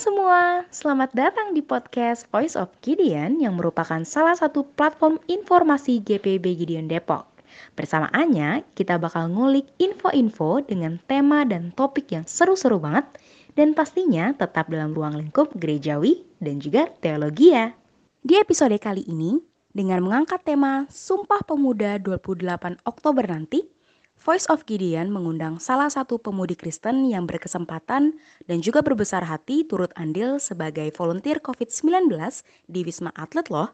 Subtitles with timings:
[0.00, 6.56] Semua, selamat datang di podcast Voice of Gideon yang merupakan salah satu platform informasi GPB
[6.56, 7.28] Gideon Depok.
[7.76, 13.04] Bersama Anya, kita bakal ngulik info-info dengan tema dan topik yang seru-seru banget
[13.60, 17.76] dan pastinya tetap dalam ruang lingkup gerejawi dan juga teologi ya.
[18.24, 19.36] Di episode kali ini,
[19.76, 23.68] dengan mengangkat tema Sumpah Pemuda 28 Oktober nanti,
[24.20, 29.88] Voice of Gideon mengundang salah satu pemudi Kristen yang berkesempatan dan juga berbesar hati turut
[29.96, 32.12] andil sebagai volunteer COVID-19
[32.68, 33.72] di Wisma Atlet loh.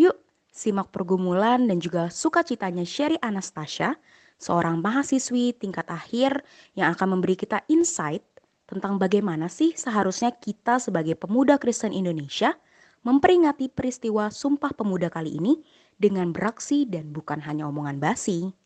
[0.00, 0.16] Yuk,
[0.48, 4.00] simak pergumulan dan juga sukacitanya Sherry Anastasia,
[4.40, 6.40] seorang mahasiswi tingkat akhir
[6.72, 8.24] yang akan memberi kita insight
[8.64, 12.56] tentang bagaimana sih seharusnya kita sebagai pemuda Kristen Indonesia
[13.04, 15.60] memperingati peristiwa Sumpah Pemuda kali ini
[16.00, 18.56] dengan beraksi dan bukan hanya omongan basi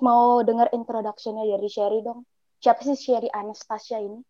[0.00, 2.24] mau dengar introductionnya dari Sherry dong.
[2.60, 4.20] Siapa sih Sherry Anastasia ini?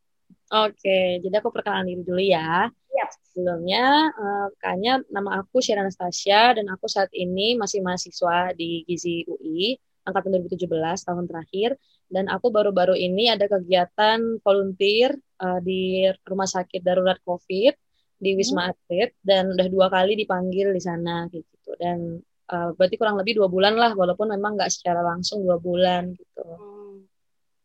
[0.50, 2.66] Oke, jadi aku perkenalan diri dulu ya.
[2.70, 3.08] Yep.
[3.30, 9.26] Sebelumnya, uh, kayaknya nama aku Sherry Anastasia dan aku saat ini masih mahasiswa di Gizi
[9.26, 10.70] UI angkatan 2017
[11.02, 11.74] tahun terakhir
[12.06, 17.74] dan aku baru-baru ini ada kegiatan volunteer uh, di rumah sakit darurat COVID
[18.16, 18.72] di Wisma hmm.
[18.72, 23.48] Atlet dan udah dua kali dipanggil di sana gitu dan uh, berarti kurang lebih dua
[23.50, 26.44] bulan lah walaupun memang nggak secara langsung dua bulan gitu.
[26.44, 27.04] Hmm.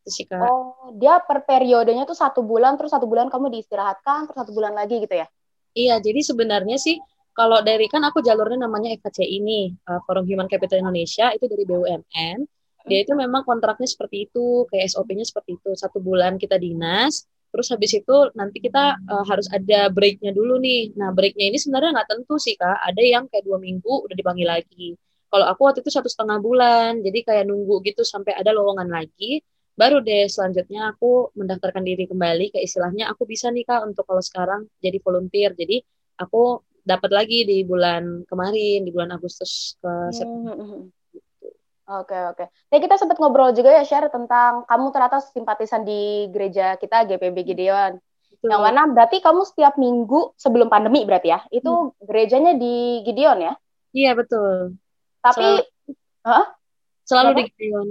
[0.02, 0.42] sih kak.
[0.42, 4.74] Oh dia per periodenya tuh satu bulan terus satu bulan kamu diistirahatkan terus satu bulan
[4.74, 5.28] lagi gitu ya?
[5.78, 6.98] Iya jadi sebenarnya sih
[7.32, 11.64] kalau dari kan aku jalurnya namanya FKC ini uh, Forum Human Capital Indonesia itu dari
[11.64, 12.38] BUMN
[12.90, 13.06] dia hmm.
[13.06, 15.72] itu memang kontraknya seperti itu kayak SOP-nya seperti itu.
[15.78, 20.96] Satu bulan kita dinas Terus habis itu nanti kita uh, harus ada breaknya dulu nih.
[20.96, 22.80] Nah breaknya ini sebenarnya nggak tentu sih kak.
[22.88, 24.96] Ada yang kayak dua minggu udah dipanggil lagi.
[25.32, 29.44] Kalau aku waktu itu satu setengah bulan, jadi kayak nunggu gitu sampai ada lowongan lagi.
[29.76, 34.24] Baru deh selanjutnya aku mendaftarkan diri kembali ke istilahnya aku bisa nih kak untuk kalau
[34.24, 35.52] sekarang jadi volunteer.
[35.56, 35.84] Jadi
[36.20, 40.54] aku dapat lagi di bulan kemarin di bulan Agustus ke hmm, September.
[41.92, 42.02] Hmm, hmm.
[42.08, 42.46] Oke oke.
[42.72, 47.44] Jadi kita sempat ngobrol juga ya share tentang kamu ternyata simpatisan di gereja kita GPB
[47.44, 48.00] Gideon.
[48.32, 48.48] Betul.
[48.48, 52.08] Yang mana berarti kamu setiap minggu sebelum pandemi berarti ya itu hmm.
[52.08, 53.54] gerejanya di Gideon ya?
[53.92, 54.80] Iya betul.
[55.20, 55.62] Tapi, selalu,
[56.24, 56.46] huh?
[57.04, 57.88] selalu di Gideon.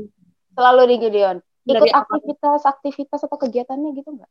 [0.57, 1.37] Selalu di Gideon.
[1.69, 4.31] Ikut aktivitas-aktivitas atau kegiatannya gitu nggak?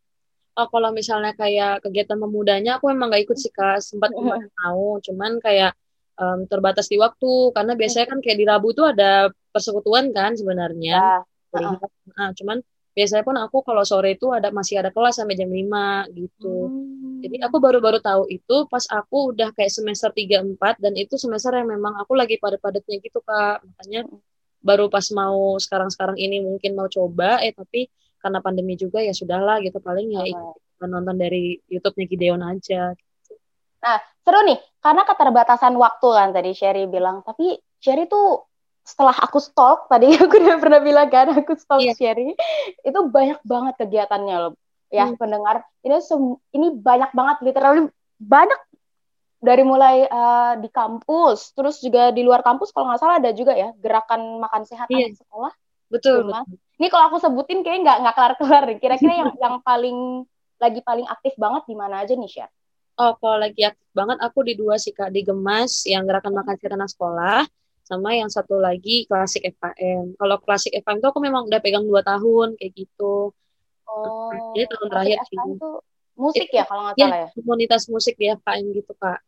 [0.59, 5.39] Oh, kalau misalnya kayak kegiatan memudanya aku memang nggak ikut sih kak sempat mau cuman
[5.39, 5.71] kayak
[6.19, 11.25] um, terbatas di waktu karena biasanya kan kayak di Rabu tuh ada persekutuan kan sebenarnya.
[11.53, 11.69] Ya.
[12.13, 12.61] Nah, cuman
[12.93, 16.55] biasanya pun aku kalau sore itu ada masih ada kelas sampai jam 5 gitu.
[16.67, 17.21] Hmm.
[17.23, 21.51] Jadi aku baru-baru tahu itu pas aku udah kayak semester 3 4 dan itu semester
[21.55, 23.65] yang memang aku lagi padat-padatnya gitu Kak.
[23.65, 24.07] Makanya
[24.59, 27.87] baru pas mau sekarang-sekarang ini mungkin mau coba eh tapi
[28.19, 30.59] karena pandemi juga ya sudahlah gitu paling ya oh.
[30.83, 32.91] nonton dari YouTube-nya Gideon aja.
[33.79, 38.48] Nah, seru nih, karena keterbatasan waktu kan tadi Sherry bilang, tapi Sherry tuh
[38.89, 41.93] setelah aku stalk, tadi aku udah pernah bilang kan, aku stalk yeah.
[41.93, 42.33] Sherry,
[42.81, 44.53] itu banyak banget kegiatannya loh.
[44.89, 45.21] Ya, hmm.
[45.21, 46.01] pendengar, ini
[46.57, 48.57] ini banyak banget, literally banyak
[49.39, 53.53] dari mulai uh, di kampus, terus juga di luar kampus kalau nggak salah ada juga
[53.53, 55.13] ya gerakan makan sehat yeah.
[55.13, 55.53] sekolah.
[55.93, 56.25] Betul.
[56.25, 56.57] betul.
[56.81, 58.65] Ini kalau aku sebutin kayaknya nggak nggak kelar-kelar.
[58.81, 60.25] Kira-kira yang yang paling
[60.59, 62.49] lagi paling aktif banget di mana aja nih, Sher?
[62.99, 66.55] oh kalau lagi aktif banget aku di dua sih kak di Gemas yang gerakan makan
[66.59, 67.47] siang anak sekolah
[67.89, 70.13] sama yang satu lagi klasik FKM.
[70.13, 73.33] Kalau klasik FKM itu aku memang udah pegang dua tahun kayak gitu.
[73.89, 74.29] Oh.
[74.53, 75.37] Jadi tahun terakhir sih.
[75.41, 75.69] Itu
[76.13, 77.27] musik ya kalau nggak salah ya?
[77.33, 79.19] Komunitas musik di FKM gitu kak.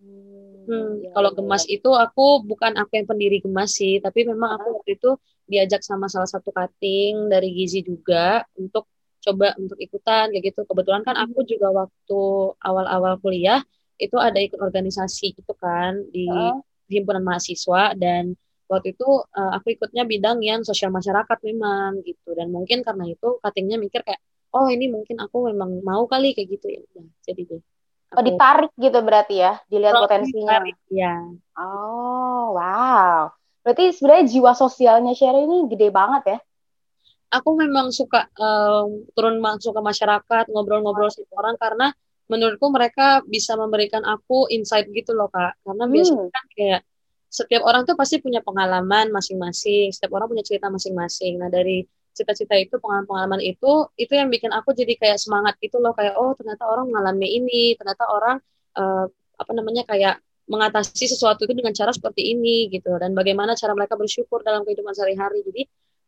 [0.00, 1.76] Hmm, hmm, ya, kalau ya, Gemas ya.
[1.76, 6.08] itu aku bukan aku yang pendiri Gemas sih, tapi memang aku waktu itu diajak sama
[6.08, 8.88] salah satu cutting dari Gizi juga untuk
[9.24, 11.48] coba untuk ikutan kayak gitu kebetulan kan aku hmm.
[11.48, 12.20] juga waktu
[12.60, 13.64] awal-awal kuliah
[13.96, 16.60] itu ada ikut organisasi gitu kan di uh.
[16.94, 18.38] Himpunan mahasiswa dan
[18.70, 22.32] waktu itu uh, aku ikutnya bidang yang sosial masyarakat memang gitu.
[22.32, 24.20] Dan mungkin karena itu cuttingnya mikir kayak
[24.54, 26.80] oh ini mungkin aku memang mau kali kayak gitu ya.
[26.94, 27.62] Udah jadi deh.
[28.14, 30.62] Oh ditarik gitu berarti ya dilihat potensinya.
[30.62, 31.14] ditarik, ya
[31.58, 33.34] oh wow.
[33.66, 36.38] Berarti sebenarnya jiwa sosialnya Sherry ini gede banget ya?
[37.40, 41.86] Aku memang suka um, turun masuk ke masyarakat ngobrol-ngobrol sama orang karena
[42.28, 45.60] menurutku mereka bisa memberikan aku insight gitu loh kak.
[45.60, 45.92] Karena hmm.
[45.92, 46.80] biasanya kan kayak
[47.28, 51.36] setiap orang tuh pasti punya pengalaman masing-masing setiap orang punya cerita masing-masing.
[51.42, 51.82] Nah dari
[52.14, 55.92] cita-cita itu pengalaman-pengalaman itu itu yang bikin aku jadi kayak semangat gitu loh.
[55.92, 58.36] Kayak oh ternyata orang mengalami ini ternyata orang
[58.78, 62.94] uh, apa namanya kayak mengatasi sesuatu itu dengan cara seperti ini gitu.
[62.96, 65.42] Dan bagaimana cara mereka bersyukur dalam kehidupan sehari-hari.
[65.42, 65.62] Jadi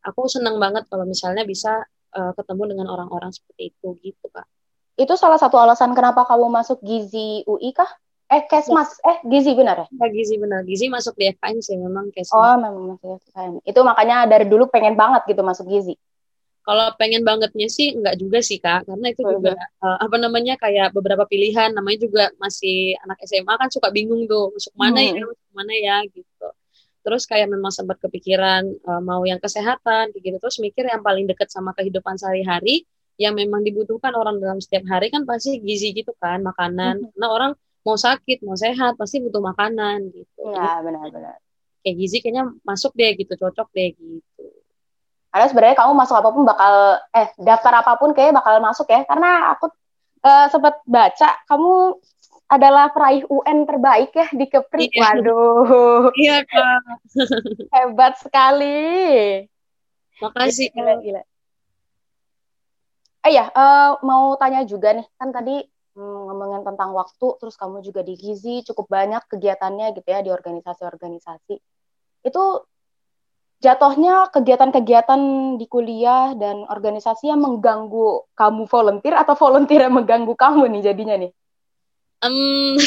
[0.07, 1.83] aku seneng banget kalau misalnya bisa
[2.15, 4.47] uh, ketemu dengan orang-orang seperti itu gitu kak
[4.97, 7.89] itu salah satu alasan kenapa kamu masuk gizi UI kah?
[8.27, 9.13] Eh kesmas ya.
[9.15, 9.87] eh gizi benar ya?
[9.93, 10.65] ya gizi benar.
[10.67, 14.67] Gizi masuk di FKM sih memang kesmas oh memang masuk FKM itu makanya dari dulu
[14.73, 15.95] pengen banget gitu masuk gizi.
[16.67, 18.91] Kalau pengen bangetnya sih enggak juga sih kak.
[18.91, 19.55] Karena itu juga
[19.85, 21.71] uh, apa namanya kayak beberapa pilihan.
[21.71, 25.19] Namanya juga masih anak SMA kan suka bingung tuh masuk mana ya, hmm.
[25.23, 26.49] ya masuk mana ya gitu.
[27.07, 30.43] Terus kayak memang sempat kepikiran uh, mau yang kesehatan gitu.
[30.43, 32.83] Terus mikir yang paling dekat sama kehidupan sehari-hari
[33.17, 37.09] yang memang dibutuhkan orang dalam setiap hari kan pasti gizi gitu kan makanan hmm.
[37.17, 37.53] karena orang
[37.87, 41.41] mau sakit mau sehat pasti butuh makanan gitu ya benar-benar
[41.81, 44.45] kayak gizi kayaknya masuk deh gitu cocok deh gitu
[45.31, 46.75] karena sebenarnya kamu masuk apa pun bakal
[47.13, 49.69] eh daftar apa pun kayak bakal masuk ya karena aku
[50.25, 52.01] uh, sempat baca kamu
[52.47, 54.87] adalah peraih UN terbaik ya di Kepri.
[54.91, 55.19] Iya.
[55.19, 56.15] Waduh.
[56.23, 56.81] Iya, Kak.
[57.75, 59.43] Hebat sekali.
[60.23, 60.71] Makasih.
[60.71, 61.23] Gila, gila.
[63.27, 65.07] Eh ya, uh, mau tanya juga nih.
[65.19, 65.59] Kan tadi
[65.99, 70.31] hmm, ngomongin tentang waktu, terus kamu juga di Gizi, cukup banyak kegiatannya gitu ya di
[70.31, 71.59] organisasi-organisasi.
[72.23, 72.45] Itu
[73.59, 75.21] jatuhnya kegiatan-kegiatan
[75.59, 81.17] di kuliah dan organisasi yang mengganggu kamu volunteer atau volunteer yang mengganggu kamu nih jadinya
[81.19, 81.33] nih?
[82.23, 82.79] Um,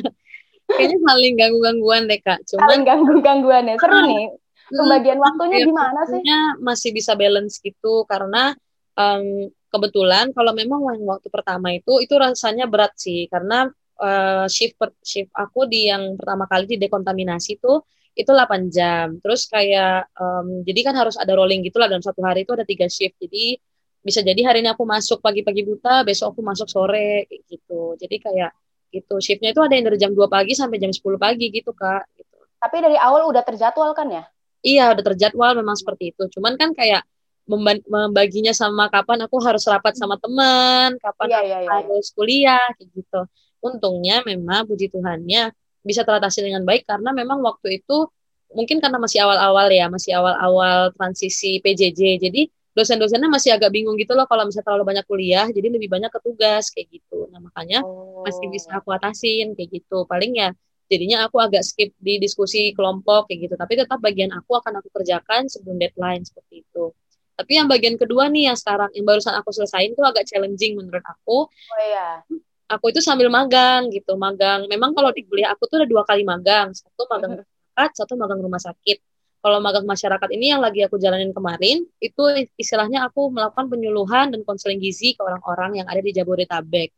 [0.72, 2.40] kayaknya saling ganggu-gangguan deh kak.
[2.48, 3.76] Cuman saling ganggu-gangguan ya.
[3.76, 4.32] Seru nih.
[4.64, 6.20] Pembagian waktunya ya, gimana sih?
[6.56, 8.56] Masih bisa balance gitu karena
[8.98, 13.66] um, kebetulan kalau memang waktu pertama itu itu rasanya berat sih karena
[13.98, 17.82] uh, shift per, shift aku di yang pertama kali di dekontaminasi tuh
[18.14, 19.18] itu 8 jam.
[19.18, 22.62] Terus kayak um, jadi kan harus ada rolling gitu lah dalam satu hari itu ada
[22.62, 23.18] tiga shift.
[23.18, 23.58] Jadi
[24.04, 27.98] bisa jadi hari ini aku masuk pagi-pagi buta, besok aku masuk sore gitu.
[27.98, 28.54] Jadi kayak
[28.94, 32.06] gitu shiftnya itu ada yang dari jam 2 pagi sampai jam 10 pagi gitu kak
[32.14, 32.36] gitu.
[32.62, 34.24] tapi dari awal udah terjadwal kan ya
[34.62, 37.02] iya udah terjadwal memang seperti itu cuman kan kayak
[37.44, 41.70] membaginya sama kapan aku harus rapat sama teman kapan iya, iya, iya.
[41.84, 43.20] harus kuliah kayak gitu.
[43.60, 45.52] Untungnya memang puji Tuhannya
[45.84, 48.08] bisa teratasi dengan baik karena memang waktu itu
[48.56, 54.16] mungkin karena masih awal-awal ya masih awal-awal transisi PJJ jadi dosen-dosennya masih agak bingung gitu
[54.16, 57.28] loh kalau misalnya terlalu banyak kuliah jadi lebih banyak ketugas kayak gitu.
[57.28, 58.24] Nah makanya oh.
[58.24, 60.08] masih bisa aku atasin kayak gitu.
[60.08, 60.48] Paling ya
[60.88, 63.54] jadinya aku agak skip di diskusi kelompok kayak gitu.
[63.54, 66.90] Tapi tetap bagian aku akan aku kerjakan sebelum deadline seperti itu
[67.34, 71.02] tapi yang bagian kedua nih yang sekarang yang barusan aku selesaiin tuh agak challenging menurut
[71.02, 71.50] aku.
[71.50, 72.22] Oh iya.
[72.70, 74.64] Aku itu sambil magang gitu magang.
[74.70, 76.72] Memang kalau di kuliah aku tuh ada dua kali magang.
[76.72, 78.98] Satu magang masyarakat satu magang rumah sakit.
[79.44, 82.22] Kalau magang masyarakat ini yang lagi aku jalanin kemarin itu
[82.56, 86.88] istilahnya aku melakukan penyuluhan dan konseling gizi ke orang-orang yang ada di Jabodetabek.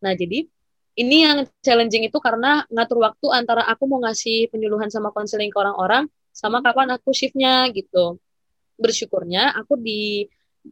[0.00, 0.48] Nah, jadi
[0.96, 5.58] ini yang challenging itu karena ngatur waktu antara aku mau ngasih penyuluhan sama konseling ke
[5.60, 8.16] orang-orang sama kapan aku shiftnya gitu.
[8.80, 10.24] Bersyukurnya aku di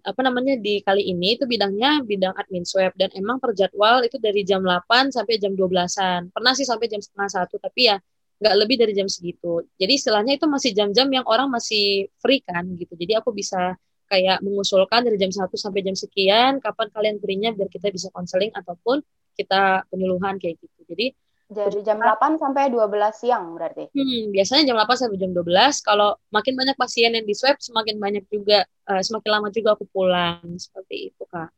[0.05, 4.45] apa namanya di kali ini itu bidangnya bidang admin swab dan emang terjadwal itu dari
[4.45, 6.29] jam 8 sampai jam 12-an.
[6.29, 7.97] Pernah sih sampai jam setengah satu tapi ya
[8.39, 9.65] nggak lebih dari jam segitu.
[9.81, 12.95] Jadi istilahnya itu masih jam-jam yang orang masih free kan gitu.
[12.95, 13.75] Jadi aku bisa
[14.09, 18.53] kayak mengusulkan dari jam 1 sampai jam sekian kapan kalian free-nya biar kita bisa konseling
[18.57, 19.05] ataupun
[19.37, 20.81] kita penyuluhan kayak gitu.
[20.89, 21.13] Jadi
[21.49, 23.89] jadi jam 8 sampai 12 siang berarti.
[23.97, 25.81] Hmm, biasanya jam 8 sampai jam 12.
[25.81, 29.89] Kalau makin banyak pasien yang di swab, semakin banyak juga uh, semakin lama juga aku
[29.89, 31.49] pulang seperti itu, Kak.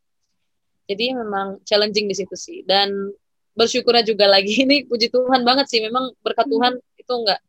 [0.87, 2.62] Jadi memang challenging di situ sih.
[2.62, 3.11] Dan
[3.54, 6.54] bersyukurnya juga lagi ini puji Tuhan banget sih memang berkat hmm.
[6.54, 7.40] Tuhan itu enggak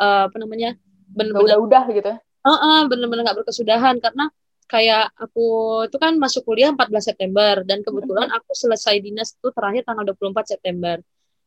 [0.00, 0.74] uh, apa namanya
[1.06, 4.32] benar-benar udah gitu uh, uh, benar-benar nggak berkesudahan karena
[4.66, 5.46] kayak aku
[5.86, 10.58] itu kan masuk kuliah 14 September dan kebetulan aku selesai dinas itu terakhir tanggal 24
[10.58, 10.98] September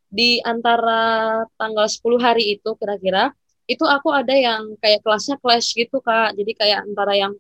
[0.10, 3.32] di antara tanggal 10 hari itu kira-kira
[3.70, 6.34] itu aku ada yang kayak kelasnya clash gitu kak.
[6.34, 7.34] Jadi kayak antara yang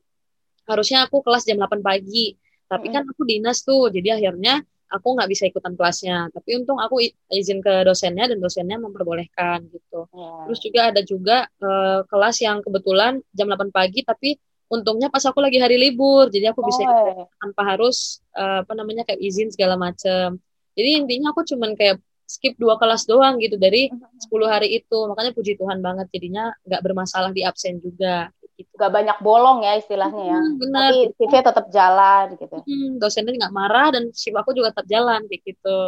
[0.69, 2.37] harusnya aku kelas jam 8 pagi
[2.69, 4.61] tapi kan aku dinas tuh jadi akhirnya
[4.93, 6.29] aku nggak bisa ikutan kelasnya.
[6.29, 7.01] Tapi untung aku
[7.33, 10.05] izin ke dosennya dan dosennya memperbolehkan gitu.
[10.13, 10.45] Yeah.
[10.45, 14.37] terus juga ada juga uh, kelas yang kebetulan jam 8 pagi tapi
[14.69, 17.25] untungnya pas aku lagi hari libur jadi aku bisa oh.
[17.41, 20.37] tanpa harus uh, apa namanya kayak izin segala macam
[20.77, 21.97] jadi intinya aku cuman kayak
[22.29, 26.81] skip dua kelas doang gitu dari 10 hari itu makanya puji Tuhan banget jadinya nggak
[26.85, 28.69] bermasalah di absen juga gitu.
[28.77, 30.37] Gak banyak bolong ya istilahnya ya.
[30.37, 30.91] Hmm, benar.
[30.93, 32.57] Tapi CV tetap jalan gitu.
[32.61, 35.79] Hmm, dosennya nggak marah dan shift aku juga tetap jalan kayak gitu.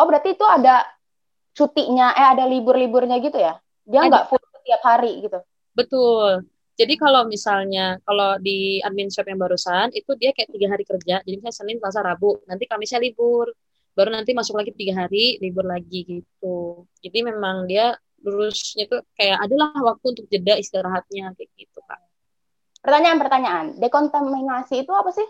[0.00, 0.88] Oh berarti itu ada
[1.52, 3.60] cutinya, eh ada libur-liburnya gitu ya?
[3.84, 5.38] Dia nggak full setiap hari gitu?
[5.76, 6.48] Betul.
[6.74, 11.22] Jadi kalau misalnya kalau di admin shop yang barusan itu dia kayak tiga hari kerja,
[11.22, 13.46] jadi misalnya Senin, Selasa, Rabu, nanti Kamisnya libur,
[13.94, 16.84] baru nanti masuk lagi tiga hari libur lagi gitu.
[17.00, 22.00] Jadi memang dia lurusnya tuh kayak adalah waktu untuk jeda istirahatnya kayak gitu kak
[22.84, 25.24] Pertanyaan-pertanyaan, dekontaminasi itu apa sih?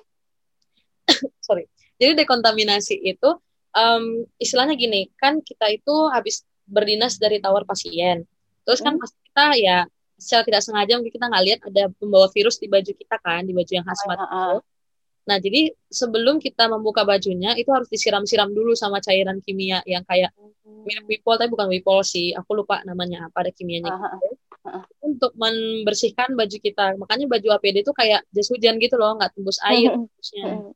[1.46, 1.70] Sorry.
[2.02, 3.30] Jadi dekontaminasi itu
[3.78, 8.26] um, istilahnya gini, kan kita itu habis berdinas dari tawar pasien.
[8.66, 9.02] Terus kan hmm.
[9.06, 9.78] pas kita ya
[10.18, 13.54] secara tidak sengaja mungkin kita nggak lihat ada pembawa virus di baju kita kan, di
[13.54, 14.58] baju yang hazmat uh, uh, itu.
[15.24, 20.36] Nah, jadi sebelum kita membuka bajunya itu harus disiram-siram dulu sama cairan kimia yang kayak
[20.36, 20.84] hmm.
[20.84, 22.36] mirip Wipol tapi bukan Wipol sih.
[22.36, 24.28] Aku lupa namanya apa ada kimianya uh, gitu.
[24.68, 27.00] Uh, Untuk membersihkan baju kita.
[27.00, 30.72] Makanya baju APD itu kayak jas hujan gitu loh, nggak tembus air tembusnya.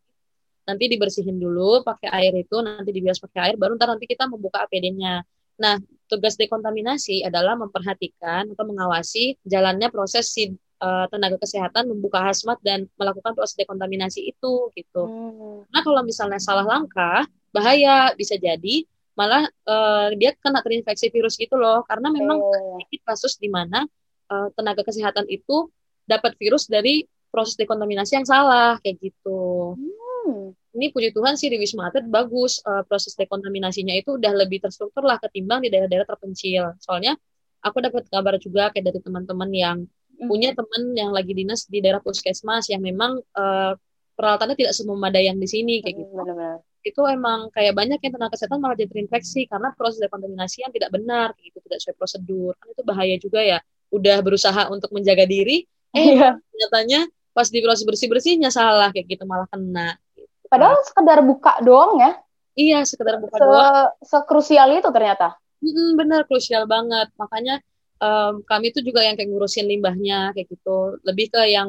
[0.68, 4.64] Nanti dibersihin dulu pakai air itu, nanti dibilas pakai air baru ntar nanti kita membuka
[4.64, 5.24] APD-nya.
[5.58, 5.76] Nah,
[6.08, 12.86] tugas dekontaminasi adalah memperhatikan atau mengawasi jalannya proses si uh, tenaga kesehatan membuka hazmat dan
[12.98, 15.02] melakukan proses dekontaminasi itu gitu.
[15.04, 15.66] Hmm.
[15.70, 18.86] Nah kalau misalnya salah langkah bahaya bisa jadi
[19.18, 22.78] malah uh, dia kena terinfeksi virus gitu loh karena memang oh.
[22.78, 23.82] sedikit kasus di mana
[24.30, 25.66] uh, tenaga kesehatan itu
[26.06, 29.74] dapat virus dari proses dekontaminasi yang salah kayak gitu.
[29.74, 30.54] Hmm.
[30.78, 35.02] Ini puji Tuhan sih di Wisma Atlet bagus uh, proses dekontaminasinya itu udah lebih terstruktur
[35.02, 36.78] lah ketimbang di daerah-daerah terpencil.
[36.78, 37.18] Soalnya
[37.64, 39.76] aku dapat kabar juga kayak dari teman-teman yang
[40.18, 43.72] punya teman yang lagi dinas di daerah puskesmas yang memang uh,
[44.18, 46.10] peralatannya tidak sememadai yang di sini kayak gitu.
[46.10, 46.58] Benar-benar.
[46.82, 50.90] Itu emang kayak banyak yang tenaga kesehatan malah jadi terinfeksi karena proses dekontaminasi yang tidak
[50.90, 52.52] benar kayak gitu, tidak sesuai prosedur.
[52.58, 53.58] Kan itu bahaya juga ya.
[53.94, 55.64] Udah berusaha untuk menjaga diri,
[55.96, 56.36] eh iya.
[56.36, 59.96] nyatanya pas di proses bersih-bersihnya salah kayak gitu malah kena.
[60.12, 60.28] Gitu.
[60.50, 62.12] Padahal sekedar buka doang ya.
[62.58, 63.62] Iya, sekedar buka Se doang.
[64.02, 65.38] Sekrusial itu ternyata.
[65.62, 67.06] Hmm, bener, krusial banget.
[67.14, 67.62] Makanya
[67.98, 71.68] um, kami itu juga yang kayak ngurusin limbahnya kayak gitu lebih ke yang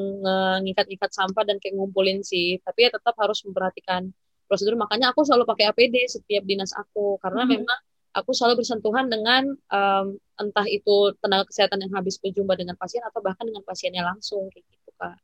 [0.64, 4.10] ngikat-ikat sampah dan kayak ngumpulin sih tapi ya tetap harus memperhatikan
[4.50, 7.52] prosedur makanya aku selalu pakai APD setiap dinas aku karena hmm.
[7.54, 7.80] memang
[8.18, 13.22] aku selalu bersentuhan dengan um, entah itu tenaga kesehatan yang habis berjumpa dengan pasien atau
[13.22, 15.18] bahkan dengan pasiennya langsung kayak gitu kak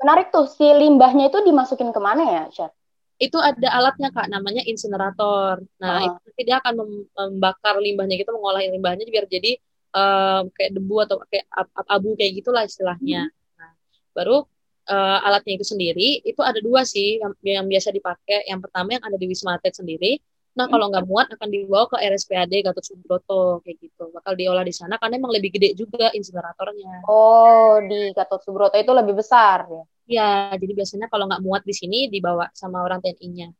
[0.00, 2.72] menarik tuh si limbahnya itu dimasukin ke mana ya Chef?
[3.20, 6.18] itu ada alatnya kak namanya insinerator nah oh.
[6.34, 6.82] itu dia akan
[7.14, 9.60] membakar limbahnya gitu mengolah limbahnya biar jadi
[9.94, 11.46] um, kayak debu atau kayak
[11.86, 13.30] abu kayak gitulah istilahnya.
[13.30, 13.56] Hmm.
[13.56, 13.72] Nah,
[14.12, 14.44] baru
[14.90, 18.44] uh, alatnya itu sendiri itu ada dua sih yang, yang biasa dipakai.
[18.50, 20.18] Yang pertama yang ada di Wisma Atlet sendiri.
[20.54, 24.14] Nah, kalau nggak muat akan dibawa ke RSPAD Gatot Subroto kayak gitu.
[24.14, 27.10] Bakal diolah di sana karena emang lebih gede juga insineratornya.
[27.10, 29.82] Oh, di Gatot Subroto itu lebih besar ya?
[30.04, 33.50] Ya, jadi biasanya kalau nggak muat di sini dibawa sama orang TNI-nya.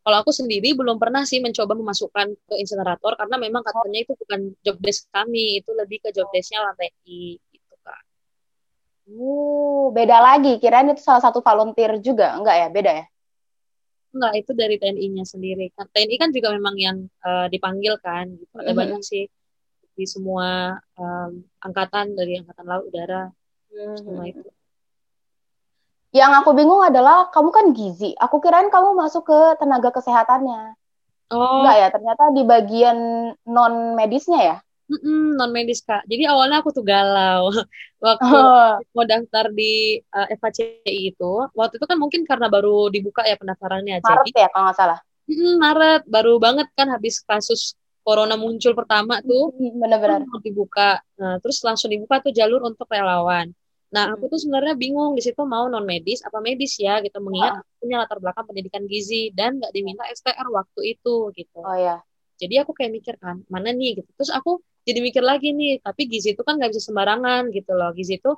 [0.00, 4.56] Kalau aku sendiri belum pernah sih mencoba memasukkan ke insinerator karena memang katanya itu bukan
[4.64, 8.00] job desk kami, itu lebih ke job desknya lantai I gitu kak.
[9.12, 10.56] Uh, beda lagi.
[10.56, 12.68] Kirain itu salah satu volunteer juga, enggak ya?
[12.72, 13.04] Beda ya?
[14.10, 15.68] Enggak, itu dari TNI-nya sendiri.
[15.76, 18.54] Kan TNI kan juga memang yang uh, dipanggil kan, gitu.
[18.56, 18.80] Ada mm -hmm.
[18.80, 19.28] banyak sih
[20.00, 23.28] di semua um, angkatan dari angkatan laut, udara,
[23.68, 23.96] mm -hmm.
[24.00, 24.48] semua itu.
[26.10, 28.18] Yang aku bingung adalah kamu kan gizi.
[28.18, 30.74] Aku kirain kamu masuk ke tenaga kesehatannya.
[31.30, 31.62] Oh.
[31.62, 32.98] Enggak ya, ternyata di bagian
[33.46, 34.56] non medisnya ya?
[34.90, 36.02] Mm-mm, non medis kak.
[36.10, 37.54] Jadi awalnya aku tuh galau
[38.04, 38.82] waktu oh.
[38.90, 41.32] mau daftar di uh, eh, FHCI itu.
[41.54, 44.02] Waktu itu kan mungkin karena baru dibuka ya pendaftarannya.
[44.02, 44.98] Maret Jadi, ya kalau nggak salah.
[45.30, 49.54] Mm, Maret baru banget kan habis kasus corona muncul pertama tuh.
[49.54, 50.26] Benar-benar.
[50.42, 50.98] Dibuka.
[51.22, 53.54] Nah, terus langsung dibuka tuh jalur untuk relawan.
[53.90, 57.58] Nah, aku tuh sebenarnya bingung di situ mau non medis apa medis ya gitu mengingat
[57.58, 61.58] aku punya latar belakang pendidikan gizi dan nggak diminta STR waktu itu gitu.
[61.58, 61.98] Oh ya.
[62.38, 64.10] Jadi aku kayak mikir kan mana nih gitu.
[64.14, 67.90] Terus aku jadi mikir lagi nih, tapi gizi itu kan nggak bisa sembarangan gitu loh.
[67.92, 68.32] Gizi itu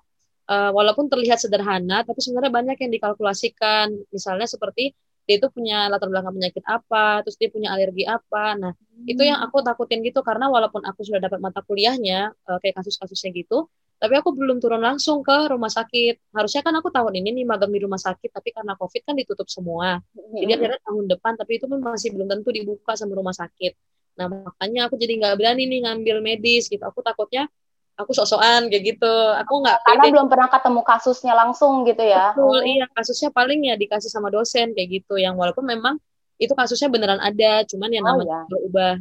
[0.49, 3.93] uh, walaupun terlihat sederhana, tapi sebenarnya banyak yang dikalkulasikan.
[4.11, 8.59] Misalnya seperti dia itu punya latar belakang penyakit apa, terus dia punya alergi apa.
[8.59, 9.07] Nah, hmm.
[9.07, 13.31] itu yang aku takutin gitu karena walaupun aku sudah dapat mata kuliahnya uh, kayak kasus-kasusnya
[13.37, 13.71] gitu,
[14.03, 16.35] tapi aku belum turun langsung ke rumah sakit.
[16.35, 19.47] Harusnya kan aku tahun ini nih magang di rumah sakit, tapi karena COVID kan ditutup
[19.47, 20.03] semua.
[20.35, 23.79] Jadi akhirnya tahun depan, tapi itu masih belum tentu dibuka sama rumah sakit.
[24.19, 26.83] Nah, makanya aku jadi nggak berani nih ngambil medis gitu.
[26.83, 27.47] Aku takutnya
[27.95, 29.15] aku sok-sokan kayak gitu.
[29.39, 32.35] Aku nggak karena belum pernah ketemu kasusnya langsung gitu ya.
[32.35, 32.67] Betul, oh.
[32.67, 35.15] iya kasusnya paling ya dikasih sama dosen kayak gitu.
[35.15, 35.95] Yang walaupun memang
[36.43, 38.51] itu kasusnya beneran ada, cuman yang oh, namanya oh, ya.
[38.51, 38.93] berubah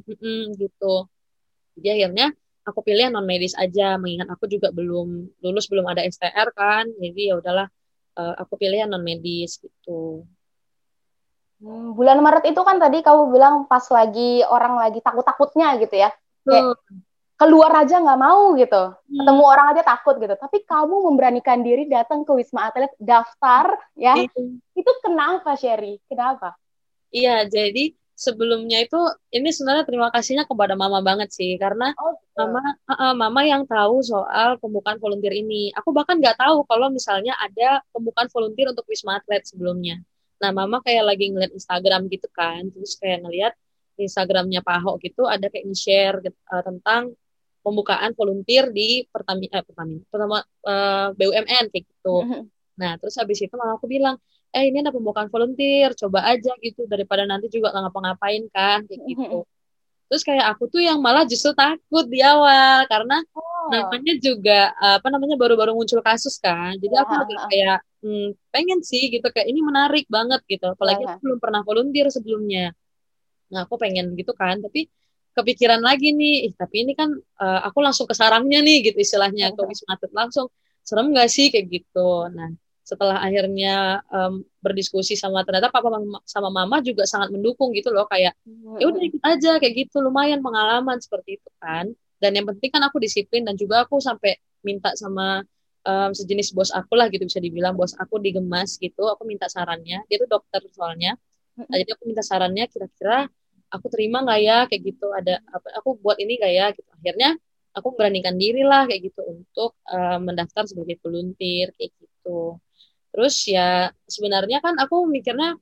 [0.62, 0.93] gitu.
[1.81, 2.38] Jadi akhirnya
[2.72, 6.88] aku pilih non medis aja, mengingat aku juga belum lulus belum ada STR kan.
[6.98, 7.68] Jadi ya udahlah
[8.16, 10.24] uh, aku pilih non medis gitu.
[11.62, 16.10] Hmm, bulan Maret itu kan tadi kamu bilang pas lagi orang lagi takut-takutnya gitu ya.
[16.42, 16.74] Kayak,
[17.42, 19.18] keluar aja nggak mau gitu hmm.
[19.18, 24.13] ketemu orang aja takut gitu tapi kamu memberanikan diri datang ke wisma atlet daftar ya
[24.13, 24.62] hmm.
[24.78, 26.54] itu kenapa Sherry kenapa
[27.10, 29.00] iya jadi sebelumnya itu
[29.34, 32.46] ini sebenarnya terima kasihnya kepada mama banget sih karena Oh, gitu.
[32.46, 35.74] mama uh, uh, mama yang tahu soal pembukaan volunteer ini.
[35.74, 39.98] Aku bahkan nggak tahu kalau misalnya ada pembukaan volunteer untuk Wisma Atlet sebelumnya.
[40.38, 43.54] Nah, mama kayak lagi ngeliat Instagram gitu kan, terus kayak ngeliat
[43.98, 47.13] Instagramnya Pak Ahok gitu ada kayak nge-share gitu, uh, tentang
[47.62, 52.16] pembukaan volunteer di Pertamina, eh, Pertamina, pertama uh, BUMN kayak gitu.
[52.25, 52.42] Mhm.
[52.82, 54.18] Nah, terus habis itu mama aku bilang,
[54.51, 59.01] eh ini ada pembukaan volunteer, coba aja gitu daripada nanti juga nggak ngapa-ngapain kan kayak
[59.08, 59.39] gitu.
[60.12, 63.17] Terus kayak aku tuh yang malah justru takut di awal karena
[63.62, 63.70] Oh.
[63.70, 66.74] namanya juga apa namanya baru-baru muncul kasus kan.
[66.81, 67.50] Jadi aku Ya, agak ha, ha.
[67.53, 70.65] kayak hmm, pengen sih gitu kayak ini menarik banget gitu.
[70.74, 71.13] Apalagi Ya, ya.
[71.15, 72.74] aku belum pernah volunteer sebelumnya.
[73.53, 74.89] Nah, aku pengen gitu kan, tapi
[75.38, 79.53] kepikiran lagi nih, ih, tapi ini kan eh, aku langsung ke sarangnya nih gitu istilahnya
[79.55, 80.48] ke Wisma Atlet langsung.
[80.81, 82.27] Serem gak sih kayak gitu.
[82.34, 82.50] Nah,
[82.92, 85.88] setelah akhirnya em, berdiskusi sama ternyata papa
[86.28, 88.36] sama mama juga sangat mendukung gitu loh kayak
[88.84, 91.88] ya udah ikut aja kayak gitu lumayan pengalaman seperti itu kan.
[92.20, 94.36] Dan yang penting kan aku disiplin dan juga aku sampai
[94.68, 95.40] minta sama
[95.88, 99.48] em, sejenis bos aku lah gitu bisa dibilang bos aku di Gemas gitu aku minta
[99.48, 100.04] sarannya.
[100.12, 101.16] Dia tuh dokter soalnya.
[101.56, 103.32] Nah, jadi aku minta sarannya kira-kira
[103.72, 104.58] aku terima nggak ya?
[104.68, 106.66] Kayak gitu ada apa aku buat ini nggak ya?
[106.76, 106.90] Gitu.
[106.92, 107.30] Akhirnya
[107.72, 112.60] aku beranikan diri lah kayak gitu untuk eh, mendaftar sebagai volunteer kayak gitu
[113.12, 115.56] terus ya sebenarnya kan aku mikirnya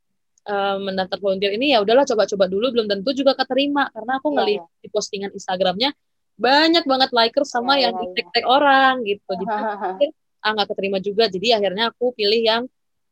[0.46, 3.89] eh, mendaftar volunteer ini ya udahlah coba-coba dulu belum tentu juga keterima.
[3.94, 5.89] Karena aku Iya, ngeliat di postingan Instagramnya
[6.39, 9.29] banyak banget likers sama Iya, yang iya, di tag-tag orang gitu.
[9.36, 9.46] Jadi
[10.00, 11.24] pikir ah nggak keterima juga.
[11.27, 12.63] Jadi akhirnya aku pilih yang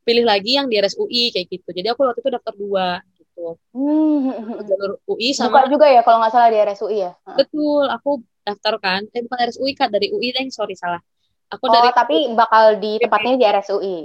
[0.08, 1.70] pilih lagi yang di RSUI kayak gitu.
[1.76, 2.88] Jadi aku waktu itu daftar dua
[3.20, 3.60] gitu.
[3.76, 4.64] Hmm.
[4.64, 7.12] jalur UI Buka sama juga ya kalau nggak salah di RSUI ya.
[7.36, 9.02] Betul aku daftar kan.
[9.12, 11.04] Eh bukan RSUI kak dari UI deh sorry salah.
[11.52, 13.98] Aku Oh, dari tapi bakal di tempatnya di RSUI.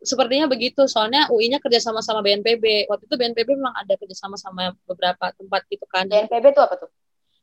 [0.00, 5.32] Sepertinya begitu soalnya UI-nya kerjasama sama BNPB waktu itu BNPB memang ada kerjasama sama beberapa
[5.36, 6.90] tempat gitu kan BNPB itu apa tuh?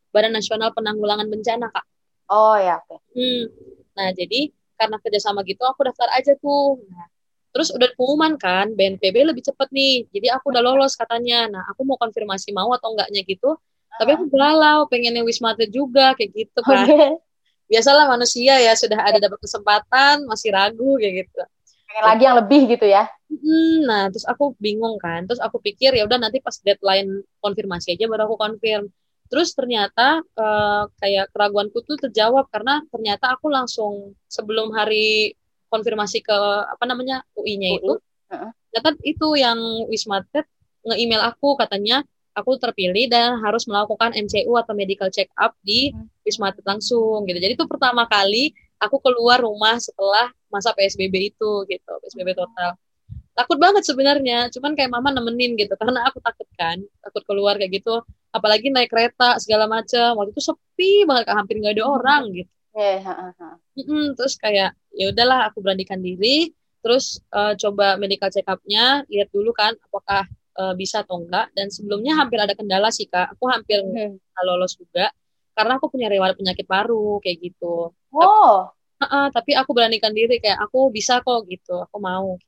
[0.10, 1.86] Badan Nasional Penanggulangan Bencana kak
[2.28, 3.00] Oh ya, oke.
[3.16, 3.48] Hmm.
[3.96, 6.84] Nah, jadi karena kerjasama gitu aku daftar aja tuh.
[6.92, 7.08] Nah,
[7.56, 10.06] terus udah pengumuman kan, BNPB lebih cepet nih.
[10.12, 11.48] Jadi aku udah lolos katanya.
[11.48, 13.56] Nah, aku mau konfirmasi mau atau enggaknya gitu.
[13.98, 16.86] Tapi aku galau, pengen yang Wisma Atlet juga kayak gitu kan.
[16.86, 17.18] Oke.
[17.68, 21.42] Biasalah manusia ya sudah ada dapat kesempatan masih ragu kayak gitu.
[21.88, 23.08] Pengen lagi yang lebih gitu ya.
[23.28, 25.24] Hmm, nah, terus aku bingung kan.
[25.28, 28.92] Terus aku pikir ya udah nanti pas deadline konfirmasi aja baru aku konfirm.
[29.28, 35.36] Terus ternyata eh, kayak keraguanku tuh terjawab karena ternyata aku langsung sebelum hari
[35.68, 37.94] konfirmasi ke apa namanya UI-nya UI, itu,
[38.32, 38.52] heeh.
[38.72, 39.60] ternyata itu yang
[39.92, 40.48] Wisma Atlet
[40.88, 46.08] nge-email aku katanya aku terpilih dan harus melakukan MCU atau medical check up di Hmm.
[46.24, 47.36] Wisma Atlet langsung gitu.
[47.36, 52.76] Jadi itu pertama kali aku keluar rumah setelah masa PSBB itu gitu, PSBB total.
[53.38, 54.50] Takut banget sebenarnya.
[54.50, 55.78] Cuman kayak mama nemenin gitu.
[55.78, 56.82] Karena aku takut kan.
[57.06, 58.02] Takut keluar kayak gitu.
[58.34, 62.52] Apalagi naik kereta segala macam waktu itu sepi banget hampir nggak ada orang gitu.
[62.78, 63.50] Ha, ha, ha.
[63.78, 66.50] Mm-mm, terus kayak ya udahlah aku beranikan diri.
[66.82, 70.26] Terus eh, coba medical check up-nya lihat dulu kan apakah
[70.58, 73.38] eh, bisa atau enggak dan sebelumnya hampir ada kendala sih kak.
[73.38, 74.18] Aku hampir Hmm.
[74.46, 75.14] lolos juga.
[75.58, 77.90] Karena aku punya riwayat penyakit paru kayak gitu.
[78.14, 81.86] Oh, Heeh, tapi aku beranikan diri kayak aku bisa kok gitu.
[81.86, 82.42] Aku mau.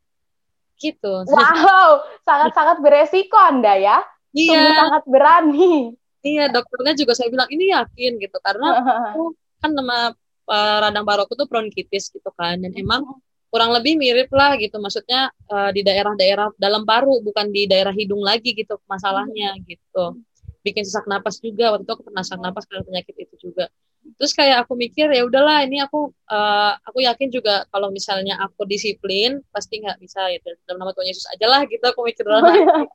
[0.81, 1.13] Gitu.
[1.29, 3.97] Wow, sangat-sangat beresiko Anda ya.
[4.33, 5.93] Sungguh iya sangat berani.
[6.19, 8.37] iya dokternya juga saya bilang ini yakin gitu.
[8.41, 8.81] Karena
[9.13, 10.13] aku kan nama
[10.49, 12.57] eh, radang paru aku tuh bronkitis gitu kan.
[12.57, 13.05] Dan emang
[13.53, 14.81] kurang lebih mirip lah gitu.
[14.81, 20.17] Maksudnya eh, di daerah-daerah dalam paru bukan di daerah hidung lagi gitu masalahnya gitu.
[20.65, 21.77] Bikin sesak napas juga.
[21.77, 23.69] Waktu itu aku pernah sesak napas karena penyakit itu juga
[24.17, 28.63] terus kayak aku mikir ya udahlah ini aku eh, aku yakin juga kalau misalnya aku
[28.67, 32.47] disiplin pasti nggak bisa ya dalam nama Tuhan Yesus aja lah gitu aku mikir dalam
[32.47, 32.87] hati.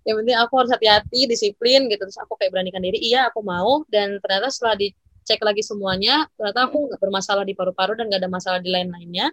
[0.00, 2.00] Yang penting aku harus hati-hati disiplin gitu.
[2.08, 3.84] Terus aku kayak beranikan diri iya aku mau.
[3.84, 8.30] Dan ternyata setelah dicek lagi semuanya ternyata aku nggak bermasalah di paru-paru dan nggak ada
[8.32, 9.28] masalah di lain-lainnya.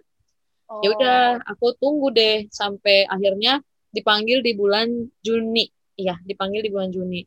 [0.68, 0.84] Oh.
[0.84, 5.64] ya udah aku tunggu deh sampai akhirnya dipanggil di bulan Juni.
[5.96, 7.24] Iya dipanggil di bulan Juni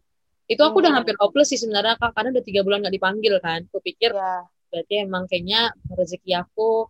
[0.50, 1.04] itu aku udah Hmm.
[1.04, 4.46] hampir hopeless sih sebenarnya kak karena udah tiga bulan nggak dipanggil kan aku pikir Ya.
[4.72, 6.88] berarti emang kayaknya rezeki aku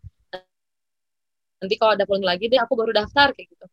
[1.61, 3.65] nanti kalau ada pulang lagi deh aku baru daftar kayak gitu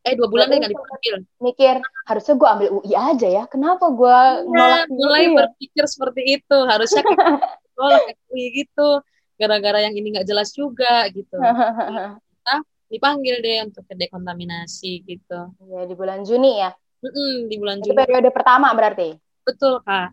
[0.00, 1.76] eh dua bulan deh nggak dipanggil Mikir,
[2.08, 3.44] harusnya gue ambil UI aja ya.
[3.44, 5.36] Kenapa gue Iya, nolak mulai UI ya?
[5.44, 7.20] berpikir seperti itu harusnya kayak
[7.68, 8.00] sekolah
[8.32, 8.88] UI gitu
[9.36, 11.36] gara-gara yang ini nggak jelas juga gitu
[12.90, 16.74] dipanggil deh untuk dekontaminasi gitu ya, di bulan Juni ya.
[17.00, 19.16] Mm-mm, di bulan Itu Juni periode pertama berarti.
[19.42, 20.12] betul kak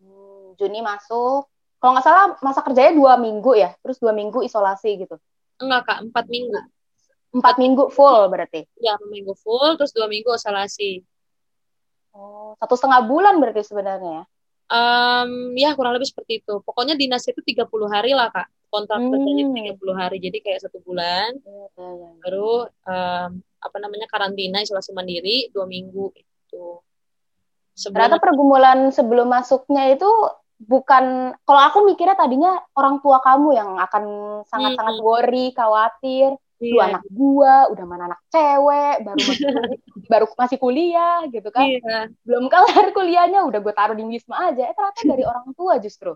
[0.00, 1.44] Hmm, Juni masuk.
[1.80, 3.72] Kalau nggak salah masa kerjanya dua minggu ya.
[3.80, 5.16] Terus dua minggu isolasi gitu.
[5.60, 6.56] enggak kak empat minggu
[7.30, 8.64] Empat minggu full berarti.
[8.80, 11.04] ya empat minggu full terus dua minggu isolasi
[12.10, 14.24] Oh, satu setengah bulan berarti sebenarnya ya?
[14.70, 16.58] Um, ya kurang lebih seperti itu.
[16.66, 18.50] Pokoknya dinas itu 30 hari lah kak.
[18.66, 19.14] Kontrak Hmm.
[19.14, 20.18] kerjanya 30 hari.
[20.18, 21.38] Jadi kayak satu bulan.
[21.38, 22.10] Iya.
[22.18, 26.66] Baru um, apa namanya karantina isolasi mandiri dua minggu itu.
[27.76, 30.08] Ternyata Sebelum pergumulan sebelum masuknya itu
[30.60, 34.04] bukan kalau aku mikirnya tadinya orang tua kamu yang akan
[34.44, 35.04] sangat-sangat Hmm.
[35.04, 39.48] worry, khawatir, lu iya, anak gua udah mana anak cewek, baru masih
[40.12, 41.64] baru masih kuliah gitu kan.
[41.64, 44.68] iya, Belum kelar kuliahnya udah gue taruh di Wisma aja.
[44.68, 46.12] Eh ternyata dari orang tua justru.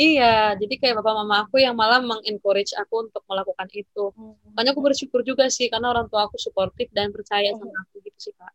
[0.00, 0.56] Iya.
[0.56, 4.04] Jadi kayak bapak mama aku yang malah mengencourage aku untuk melakukan itu.
[4.56, 8.18] Makanya aku bersyukur juga sih karena orang tua aku suportif dan percaya sama aku gitu
[8.18, 8.52] sih kak.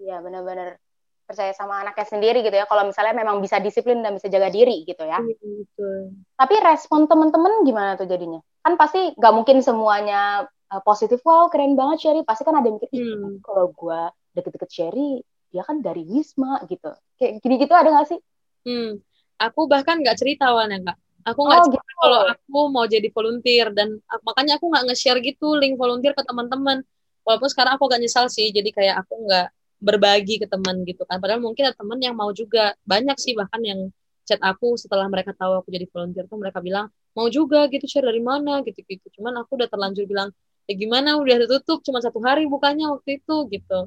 [0.00, 0.76] Iya, benar-benar
[1.24, 2.66] percaya sama anaknya sendiri gitu ya.
[2.68, 5.22] Kalau misalnya memang bisa disiplin dan bisa jaga diri gitu ya.
[5.22, 5.98] Iya, betul.
[6.36, 8.42] Tapi respon temen-temen gimana tuh jadinya?
[8.60, 11.24] Kan pasti nggak mungkin semuanya uh, positif.
[11.24, 12.20] Wow, keren banget Sherry.
[12.26, 13.38] Pasti kan ada yang mikir, "Ih, Hmm.
[13.40, 14.00] kalau gue
[14.36, 16.90] deket-deket Sherry, dia kan dari Wisma gitu.
[17.18, 18.20] Kayak gini-gitu ada nggak sih?
[18.60, 19.00] Hmm,
[19.44, 20.96] aku bahkan nggak cerita awalnya kak.
[21.28, 22.00] Aku nggak Oh cerita gitu.
[22.00, 26.22] kalau aku mau jadi volunteer dan ak- makanya aku nggak nge-share gitu link volunteer ke
[26.28, 26.78] teman-teman.
[27.26, 29.46] Walaupun sekarang aku agak nyesal sih, jadi kayak aku nggak
[29.80, 31.16] berbagi ke teman gitu kan.
[31.22, 32.72] Padahal mungkin ada teman yang mau juga.
[32.88, 33.80] Banyak sih bahkan yang
[34.28, 38.06] chat aku setelah mereka tahu aku jadi volunteer tuh mereka bilang mau juga gitu share
[38.08, 39.06] dari mana gitu-gitu.
[39.20, 40.28] Cuman aku udah terlanjur bilang
[40.68, 43.78] ya gimana udah tutup cuma satu hari bukannya waktu itu gitu.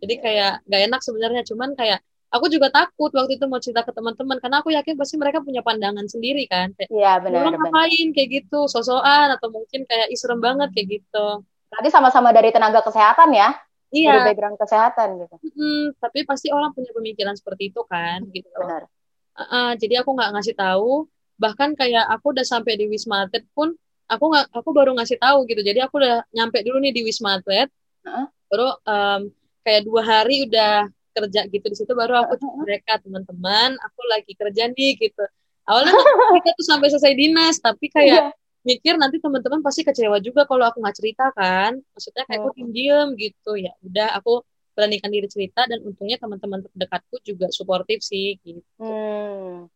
[0.00, 1.42] Jadi kayak nggak enak sebenarnya.
[1.46, 5.18] Cuman kayak aku juga takut waktu itu mau cerita ke teman-teman karena aku yakin pasti
[5.18, 7.58] mereka punya pandangan sendiri kan kayak Iya orang benar-benar.
[7.58, 11.26] ngapain kayak gitu sosokan atau mungkin kayak serem banget kayak gitu
[11.70, 13.54] Berarti sama-sama dari tenaga kesehatan ya,
[13.94, 15.34] dari iya background kesehatan gitu.
[15.38, 18.86] mm, tapi pasti orang punya pemikiran seperti itu kan gitu Benar.
[19.34, 21.06] Uh-uh, jadi aku nggak ngasih tahu
[21.38, 23.72] bahkan kayak aku udah sampai di Wisma Atlet pun
[24.06, 27.38] aku nggak aku baru ngasih tahu gitu jadi aku udah nyampe dulu nih di Wisma
[27.38, 27.70] Atlet
[28.06, 28.26] Heeh.
[28.50, 29.20] baru um,
[29.62, 34.32] kayak dua hari udah kerja gitu di situ baru aku chat mereka teman-teman aku lagi
[34.32, 35.24] kerja nih gitu
[35.64, 35.92] awalnya
[36.38, 38.38] kita tuh sampai selesai dinas tapi kayak Iya.
[38.60, 42.72] mikir nanti teman-teman pasti kecewa juga kalau aku nggak cerita kan maksudnya kayak aku Hmm.
[42.72, 48.36] diem gitu ya udah aku beranikan diri cerita dan untungnya teman-teman terdekatku juga suportif sih
[48.40, 49.68] gitu Hmm.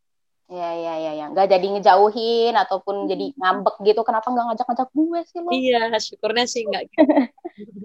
[0.54, 1.26] Ya, ya, ya, ya.
[1.34, 4.00] Nggak jadi ngejauhin ataupun jadi ngambek gitu.
[4.06, 5.50] Kenapa nggak ngajak-ngajak gue sih lo?
[5.50, 6.98] iya syukurnya sih nggak gitu.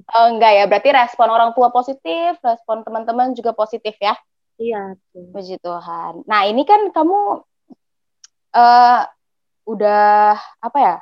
[0.09, 0.63] Oh, enggak ya.
[0.65, 4.13] Berarti respon orang tua positif, respon teman-teman juga positif ya.
[4.57, 5.29] iya tuh.
[5.33, 6.25] Puji Tuhan.
[6.25, 7.45] Nah, ini kan kamu
[8.57, 9.01] eh
[9.69, 10.95] udah apa ya?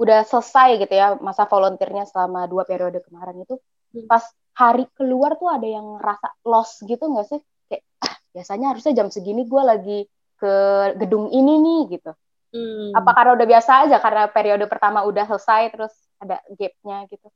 [0.00, 3.60] Udah selesai gitu ya masa volunteernya selama dua periode kemarin itu.
[3.92, 4.08] Hmm.
[4.08, 4.24] Pas
[4.56, 7.40] hari keluar tuh ada yang rasa lost gitu nggak sih?
[7.68, 10.00] Kayak ah, biasanya harusnya jam segini gue lagi
[10.44, 10.54] ke
[11.00, 12.12] gedung ini nih gitu.
[12.52, 12.92] Hmm.
[12.92, 17.28] Apa karena udah biasa aja karena periode pertama udah selesai terus ada gapnya gitu?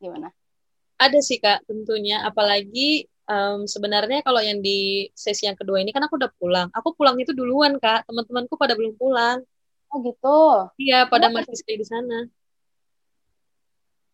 [0.00, 0.28] Gimana?
[0.96, 6.02] ada sih kak tentunya apalagi em, sebenarnya kalau yang di sesi yang kedua ini kan
[6.08, 9.38] aku udah pulang aku pulang itu duluan kak teman-temanku pada belum pulang
[9.92, 10.36] Oh gitu.
[10.80, 12.18] iya pada Kenapa masih stay di sana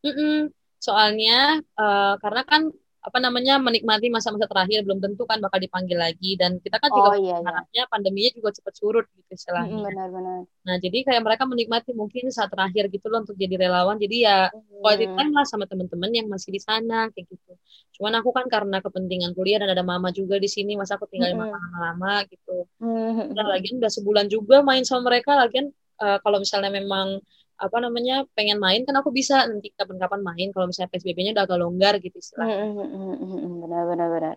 [0.02, 0.50] Mm-mm.
[0.82, 2.62] soalnya eh, karena kan
[3.02, 6.96] apa namanya menikmati masa-masa terakhir belum tentu kan bakal dipanggil lagi dan kita kan Oh
[7.02, 7.46] juga iya, iya.
[7.46, 10.40] harapnya pandeminya juga cepat surut gitu istilahnya Benar-benar.
[10.62, 14.36] nah jadi kayak mereka menikmati mungkin saat terakhir gitu loh untuk jadi relawan jadi ya
[14.82, 15.16] quality Hmm.
[15.18, 17.52] time lah sama teman-teman yang masih di sana kayak gitu.
[17.98, 21.38] Cuman aku kan karena kepentingan kuliah dan ada mama juga di sini, masa aku tinggalin
[21.38, 21.50] Mm-mm.
[21.50, 22.66] mama lama-lama gitu.
[22.82, 23.30] Hmm.
[23.36, 25.70] Dan lagian udah sebulan juga main sama mereka, lagian
[26.02, 27.22] eh, kalau misalnya memang
[27.58, 31.58] apa namanya pengen main kan aku bisa nanti kapan-kapan main kalau misalnya PSBB-nya udah agak
[31.60, 32.74] longgar gitu istilahnya.
[32.74, 34.36] Hmm, Benar-benar benar.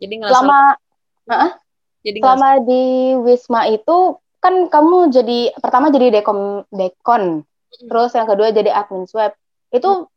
[0.00, 0.58] Jadi ngerasa Selama
[2.00, 2.84] jadi ngerasa selama di
[3.20, 3.96] Wisma itu
[4.40, 7.44] kan kamu jadi pertama jadi dekom dekon,
[7.76, 9.36] terus yang kedua jadi admin swab.
[9.68, 10.08] Itu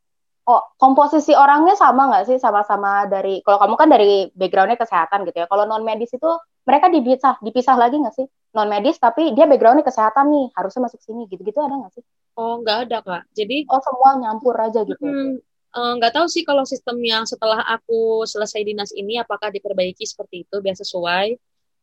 [0.48, 5.44] oh, komposisi orangnya sama nggak sih sama-sama dari kalau kamu kan dari backgroundnya kesehatan gitu
[5.44, 5.48] ya.
[5.52, 6.32] Kalau non medis itu
[6.64, 8.28] mereka dipisah dipisah lagi nggak sih?
[8.56, 12.04] Non medis tapi dia backgroundnya kesehatan nih harusnya masuk sini gitu-gitu ada nggak sih?
[12.34, 13.24] oh nggak ada kak.
[13.38, 15.06] Jadi Oh semua nyampur aja gitu.
[15.06, 15.38] Hmm,
[15.74, 20.56] nggak tahu sih kalau sistem yang setelah aku selesai dinas ini apakah diperbaiki seperti itu
[20.62, 21.28] biar sesuai.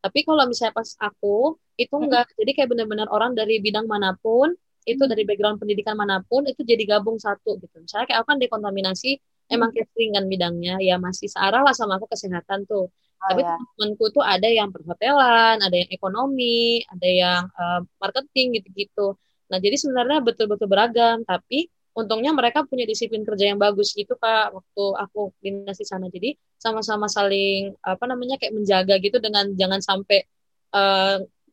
[0.01, 4.53] Tapi kalau misalnya pas aku itu enggak, jadi kayak benar-benar orang dari bidang mana pun,
[4.89, 5.11] itu Hmm.
[5.13, 7.77] dari background pendidikan mana pun itu jadi gabung satu gitu.
[7.85, 9.11] Misalnya kayak aku kan dekontaminasi,
[9.53, 12.89] emang catering kan bidangnya, ya masih searah lah sama aku kesehatan tuh.
[13.21, 13.55] Oh, Tapi ya.
[13.77, 19.17] temanku tuh ada yang perhotelan, ada yang ekonomi, ada yang eh, marketing gitu-gitu.
[19.53, 24.55] Nah, jadi sebenarnya betul-betul beragam, tapi untungnya mereka punya disiplin kerja yang bagus gitu Kak
[24.57, 26.07] waktu aku dinas di sana.
[26.09, 30.23] Jadi sama-sama saling apa namanya kayak menjaga gitu dengan jangan sampai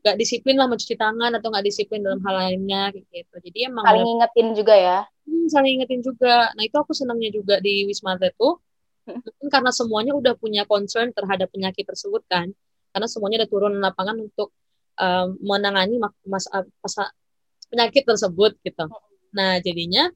[0.07, 3.35] nggak disiplin lah mencuci tangan atau nggak disiplin dalam hal lainnya kayak gitu.
[3.49, 4.97] Jadi emang Saling ngingetin juga ya.
[5.27, 6.55] Hmm, saling ingetin juga.
[6.55, 8.55] Nah, itu aku senangnya juga di Wisma Atlet tuh.
[9.07, 12.51] Mungkin karena semuanya udah punya concern terhadap penyakit tersebut kan?
[12.91, 14.51] Karena semuanya udah turun lapangan untuk
[14.99, 16.95] um, menangani mas, mas,
[17.71, 18.85] penyakit tersebut gitu.
[19.35, 20.11] Nah jadinya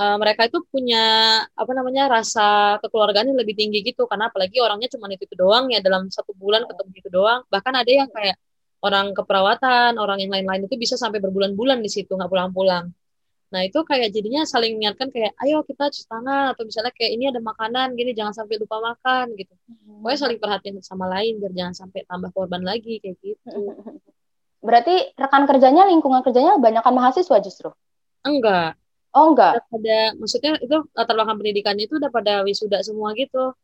[0.00, 1.04] uh, mereka itu punya
[1.44, 4.04] apa namanya rasa kekeluargaan yang lebih tinggi gitu.
[4.10, 7.40] Karena apalagi orangnya cuma itu, itu doang ya dalam satu bulan ketemu itu doang.
[7.48, 8.36] Bahkan ada yang kayak
[8.84, 12.92] orang keperawatan orang yang lain-lain itu bisa sampai berbulan-bulan di situ nggak pulang-pulang
[13.52, 17.24] nah itu kayak jadinya saling mengingatkan kayak ayo kita cuci tangan atau misalnya kayak ini
[17.30, 19.54] ada makanan gini jangan sampai lupa makan gitu
[20.00, 23.76] pokoknya saling perhatian sama lain biar jangan sampai tambah korban lagi kayak gitu
[24.66, 27.70] berarti rekan kerjanya lingkungan kerjanya banyakkan mahasiswa justru
[28.24, 28.74] enggak
[29.14, 29.62] Oh enggak.
[29.62, 33.54] Udah pada maksudnya itu latar belakang pendidikannya itu udah pada wisuda semua gitu.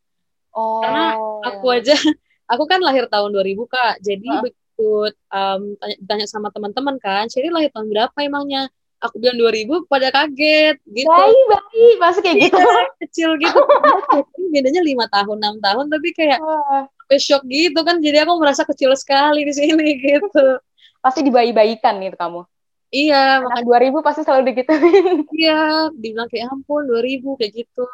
[0.54, 0.78] Oh.
[0.78, 1.94] Karena aku aja
[2.52, 3.94] aku kan lahir tahun 2000 Kak.
[3.98, 4.42] Jadi huh?
[4.46, 4.90] begitu
[5.34, 8.70] um, tanya, tanya sama teman-teman kan, jadi lahir tahun berapa emangnya?
[9.00, 11.08] Aku bilang 2000 pada kaget gitu.
[11.08, 12.60] Bayi, bayi, masih kayak gitu.
[12.60, 13.56] Iya, kecil gitu.
[14.52, 16.84] Bedanya lima tahun, enam tahun tapi kayak oh.
[17.16, 17.96] shock gitu kan.
[18.04, 20.60] Jadi aku merasa kecil sekali di sini gitu.
[21.00, 22.44] Pasti dibayi-bayikan gitu kamu.
[22.90, 24.82] Iya, Anak makanya 2000 pasti selalu digituin.
[25.40, 25.60] Iya,
[25.94, 27.86] dibilang kayak ampun 2000 kayak gitu.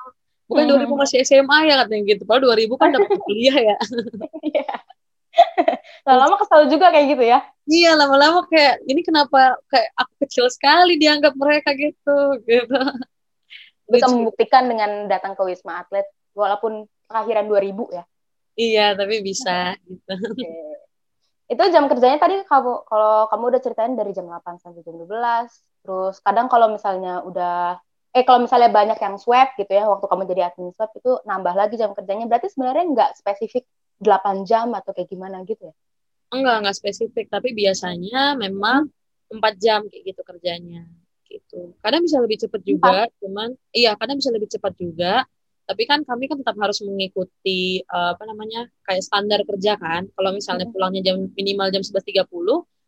[0.51, 0.90] Bukan hmm.
[0.90, 2.23] 2000 masih SMA ya katanya gitu.
[2.27, 3.77] Padahal 2000 kan dapat kuliah ya.
[6.07, 7.44] Lama-lama kesal juga kayak gitu ya.
[7.66, 12.81] Iya, lama-lama kayak ini kenapa kayak aku kecil sekali dianggap mereka gitu gitu.
[13.87, 18.05] Bisa membuktikan dengan datang ke Wisma Atlet walaupun akhiran 2000 ya.
[18.57, 20.14] Iya, tapi bisa gitu.
[20.33, 20.77] Okay
[21.46, 25.46] itu jam kerjanya tadi kamu kalau kamu udah ceritain dari jam 8 sampai jam 12
[25.87, 27.79] terus kadang kalau misalnya udah
[28.16, 31.52] eh kalau misalnya banyak yang swab gitu ya waktu kamu jadi admin swab itu nambah
[31.52, 32.24] lagi jam kerjanya.
[32.24, 33.68] Berarti sebenarnya nggak spesifik
[34.00, 35.74] 8 jam atau kayak gimana gitu ya?
[36.33, 37.29] Enggak enggak spesifik.
[37.29, 38.88] Tapi biasanya memang
[39.29, 40.88] 4 jam kayak gitu kerjanya
[41.29, 41.76] gitu.
[41.85, 43.20] Kadang bisa lebih cepat juga 4.
[43.20, 45.14] cuman iya kadang bisa lebih cepat juga.
[45.66, 50.09] Tapi kan kami kan tetap harus mengikuti uh, apa namanya kayak standar kerja kan.
[50.16, 52.24] Kalau misalnya pulangnya jam minimal jam 11.30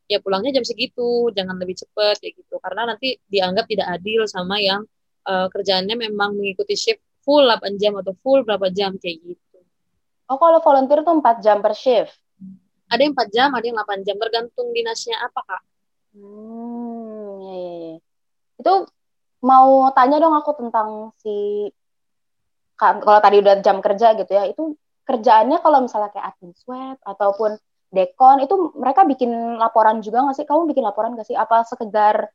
[0.08, 1.28] ya pulangnya jam segitu.
[1.36, 2.56] Jangan lebih cepat ya gitu.
[2.64, 4.88] Karena nanti dianggap tidak adil sama yang
[5.28, 9.58] uh, kerjaannya memang mengikuti shift full 8 jam atau full berapa jam kayak gitu.
[10.32, 12.16] Oh kalau volunteer tuh 4 jam per shift?
[12.88, 15.62] Ada yang 4 jam ada yang 8 jam tergantung dinasnya apa kak.
[16.16, 17.96] Hmm ya, ya, ya.
[18.58, 18.72] itu
[19.44, 21.68] mau tanya dong aku tentang si
[22.74, 24.74] kalau tadi udah jam kerja gitu ya itu
[25.06, 30.46] kerjaannya kalau misalnya kayak admin swab ataupun dekon itu mereka bikin laporan juga nggak sih?
[30.46, 31.36] Kamu bikin laporan nggak sih?
[31.36, 32.28] Apa sekedar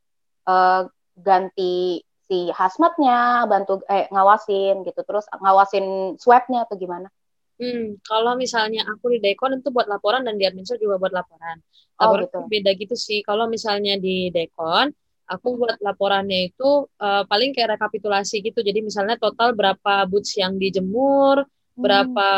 [0.49, 2.01] uh, ganti
[2.34, 7.13] si hazmatnya bantu eh ngawasin gitu terus ngawasin swabnya atau gimana
[7.62, 11.62] Hmm, kalau misalnya aku di Dekon itu buat laporan dan di administrasi juga buat laporan.
[12.02, 12.38] Laporan oh, gitu.
[12.50, 13.22] beda gitu sih.
[13.22, 14.89] Kalau misalnya di Dekon,
[15.30, 18.60] aku buat laporannya itu uh, paling kayak rekapitulasi gitu.
[18.65, 21.78] Jadi misalnya total berapa boots yang dijemur, hmm.
[21.78, 22.30] berapa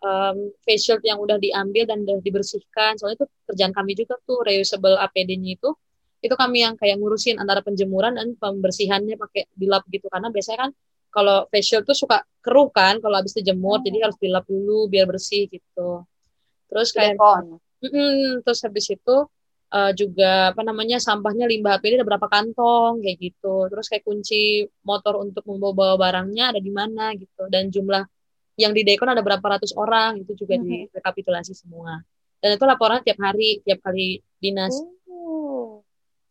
[0.00, 2.96] um, face shield yang udah diambil dan udah dibersihkan.
[2.96, 5.70] Soalnya itu kerjaan kami juga tuh reusable APD-nya itu.
[6.22, 10.06] Itu kami yang kayak ngurusin antara penjemuran dan pembersihannya pakai dilap gitu.
[10.06, 10.70] Karena biasanya kan
[11.12, 13.86] kalau face shield tuh suka keruh kan kalau habis dijemur, hmm.
[13.90, 16.06] jadi harus dilap dulu biar bersih gitu.
[16.70, 19.16] Terus kayak, mm -mm, terus habis itu
[19.72, 24.68] uh, juga apa namanya sampahnya limbah APD ada berapa kantong kayak gitu terus kayak kunci
[24.84, 28.04] motor untuk membawa barangnya ada di mana gitu dan jumlah
[28.60, 30.92] yang di dekon ada berapa ratus orang itu juga mm -hmm.
[30.92, 32.04] direkapitulasi semua
[32.44, 34.92] dan itu laporan tiap hari tiap kali dinas oh.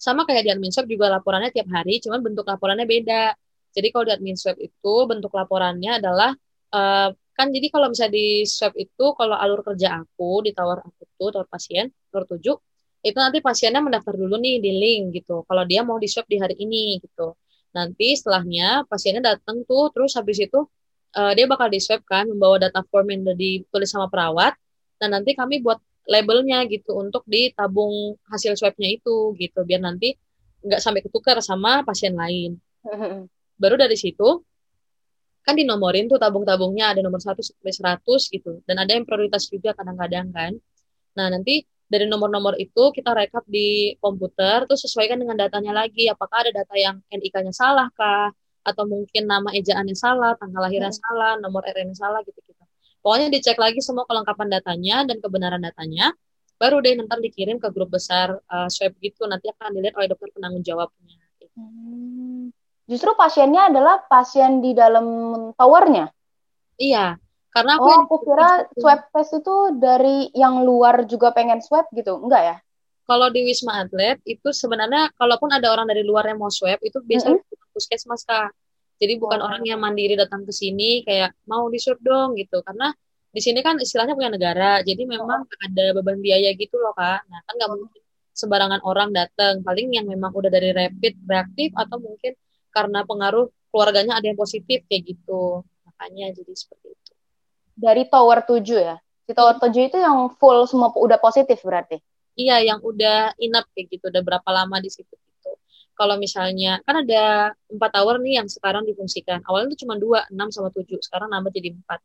[0.02, 3.38] Sama kayak di admin swab juga laporannya tiap hari cuman bentuk laporannya beda
[3.76, 6.34] jadi kalau di admin swab itu bentuk laporannya adalah
[6.74, 11.30] uh, kan jadi kalau misalnya di swab itu kalau alur kerja aku ditawar aku tuh
[11.30, 12.58] tawar pasien tawar tujuh
[13.02, 15.42] itu nanti pasiennya mendaftar dulu nih di link gitu.
[15.50, 17.34] Kalau dia mau di swab di hari ini gitu.
[17.74, 20.60] Nanti setelahnya pasiennya datang tuh, terus habis itu
[21.18, 24.54] uh, dia bakal di swab kan, membawa data form yang udah ditulis sama perawat.
[25.02, 30.18] Dan nanti kami buat labelnya gitu untuk ditabung hasil swabnya itu gitu, biar nanti
[30.62, 32.58] nggak sampai ketukar sama pasien lain.
[33.62, 34.42] Baru dari situ
[35.42, 39.74] kan dinomorin tuh tabung-tabungnya ada nomor 1 sampai 100 gitu dan ada yang prioritas juga
[39.74, 40.54] kadang-kadang kan.
[41.18, 46.48] Nah, nanti dari nomor-nomor itu kita rekap di komputer terus sesuaikan dengan datanya lagi apakah
[46.48, 48.32] ada data yang NIK-nya salah kah
[48.64, 51.02] atau mungkin nama ejaannya salah tanggal lahirnya hmm.
[51.04, 52.51] salah nomor RN salah gitu gitu
[53.02, 56.14] pokoknya dicek lagi semua kelengkapan datanya dan kebenaran datanya
[56.62, 60.30] baru deh nanti dikirim ke grup besar uh, swab gitu nanti akan dilihat oleh dokter
[60.34, 61.18] penanggung jawabnya
[61.58, 62.54] hmm.
[62.86, 65.06] justru pasiennya adalah pasien di dalam
[65.58, 66.14] towernya
[66.78, 67.18] iya
[67.52, 72.16] karena aku, oh, aku kira swab test itu dari yang luar juga pengen swab gitu,
[72.16, 72.56] enggak ya?
[73.04, 77.04] Kalau di Wisma Atlet itu sebenarnya kalaupun ada orang dari luar yang mau swab itu
[77.04, 77.72] biasanya mm -hmm.
[77.76, 78.56] puskesmas kak.
[79.02, 79.50] Jadi bukan oh.
[79.50, 82.62] orang yang mandiri datang ke sini kayak mau disuruh dong gitu.
[82.62, 82.94] Karena
[83.34, 85.66] di sini kan istilahnya punya negara, jadi memang oh.
[85.66, 87.26] ada beban biaya gitu loh kak.
[87.26, 87.78] Nah kan nggak oh.
[87.82, 88.02] mungkin
[88.38, 89.66] sembarangan orang datang.
[89.66, 92.38] Paling yang memang udah dari rapid reaktif atau mungkin
[92.70, 95.66] karena pengaruh keluarganya ada yang positif kayak gitu.
[95.90, 97.12] Makanya jadi seperti itu.
[97.74, 98.96] Dari tower 7 ya?
[99.26, 101.98] Di tower 7 itu yang full semua udah positif berarti?
[102.38, 104.14] Iya, yang udah inap kayak gitu.
[104.14, 105.18] Udah berapa lama di situ
[105.95, 109.43] kalau misalnya kan ada empat tower nih yang sekarang difungsikan.
[109.45, 110.97] Awalnya itu cuma dua, enam sama tujuh.
[111.04, 111.99] Sekarang nambah jadi empat.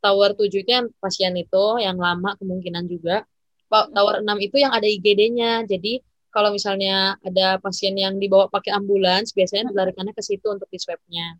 [0.00, 3.22] Tower tujuh itu yang pasien itu yang lama kemungkinan juga.
[3.70, 5.68] Tower enam itu yang ada IGD-nya.
[5.68, 10.78] Jadi kalau misalnya ada pasien yang dibawa pakai ambulans, biasanya dilarikannya ke situ untuk di
[10.78, 11.38] swab-nya.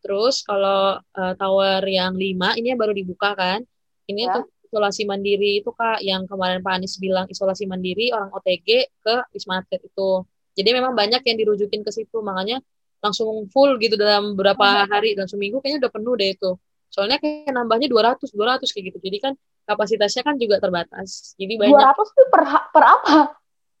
[0.00, 3.60] Terus kalau uh, tower yang lima ini yang baru dibuka kan,
[4.08, 4.32] ini ya.
[4.32, 8.68] untuk isolasi mandiri itu kak yang kemarin Pak Anies bilang isolasi mandiri orang OTG
[9.02, 10.24] ke Wisma Atlet itu
[10.60, 12.60] jadi memang banyak yang dirujukin ke situ, makanya
[13.00, 16.50] langsung full gitu dalam beberapa hari, dalam seminggu kayaknya udah penuh deh itu.
[16.92, 18.98] Soalnya kayak nambahnya 200, 200 kayak gitu.
[19.00, 19.32] Jadi kan
[19.64, 21.32] kapasitasnya kan juga terbatas.
[21.40, 21.80] Jadi banyak.
[21.80, 23.14] 200 tuh per, per apa?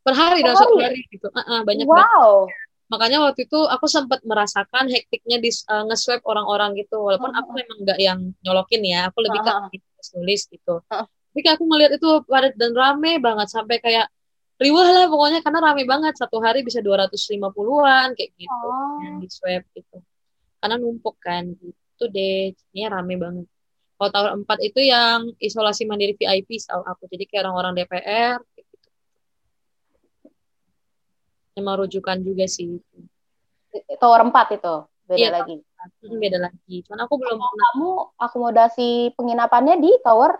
[0.00, 1.28] Per hari, per dalam satu hari gitu.
[1.28, 1.92] Uh -uh, banyak wow.
[1.92, 2.18] banget.
[2.90, 6.98] Makanya waktu itu aku sempat merasakan hektiknya di uh, nge-swab orang-orang gitu.
[6.98, 9.52] Walaupun aku memang nggak yang nyolokin ya, aku lebih ke
[10.18, 10.82] nulis gitu.
[10.90, 14.10] Tapi kayak aku ngeliat itu padat dan rame banget sampai kayak
[14.60, 16.14] riwah lah pokoknya karena rame banget.
[16.20, 18.66] Satu hari bisa 250-an kayak gitu.
[18.68, 19.00] Oh.
[19.00, 19.98] yang di swab gitu.
[20.60, 22.52] Karena numpuk kan gitu deh.
[22.76, 23.46] Ini rame banget.
[24.00, 27.04] Kalau tower 4 itu yang isolasi mandiri VIP tahu aku.
[27.08, 28.88] Jadi kayak orang-orang DPR kayak gitu.
[31.56, 32.80] Emang rujukan juga sih
[34.00, 34.76] tower 4 itu?
[35.10, 35.58] Beda iya, lagi.
[35.58, 36.76] hmm, beda lagi.
[36.86, 40.38] Cuman aku belum kamu akomodasi penginapannya di tower?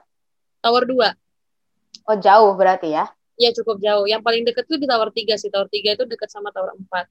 [0.62, 1.20] Tower 2
[2.10, 3.06] oh jauh berarti ya
[3.40, 4.04] Iya cukup jauh.
[4.04, 5.48] Yang paling deket tuh di Tower 3 sih.
[5.48, 7.08] Tower 3 itu deket sama Tower 4.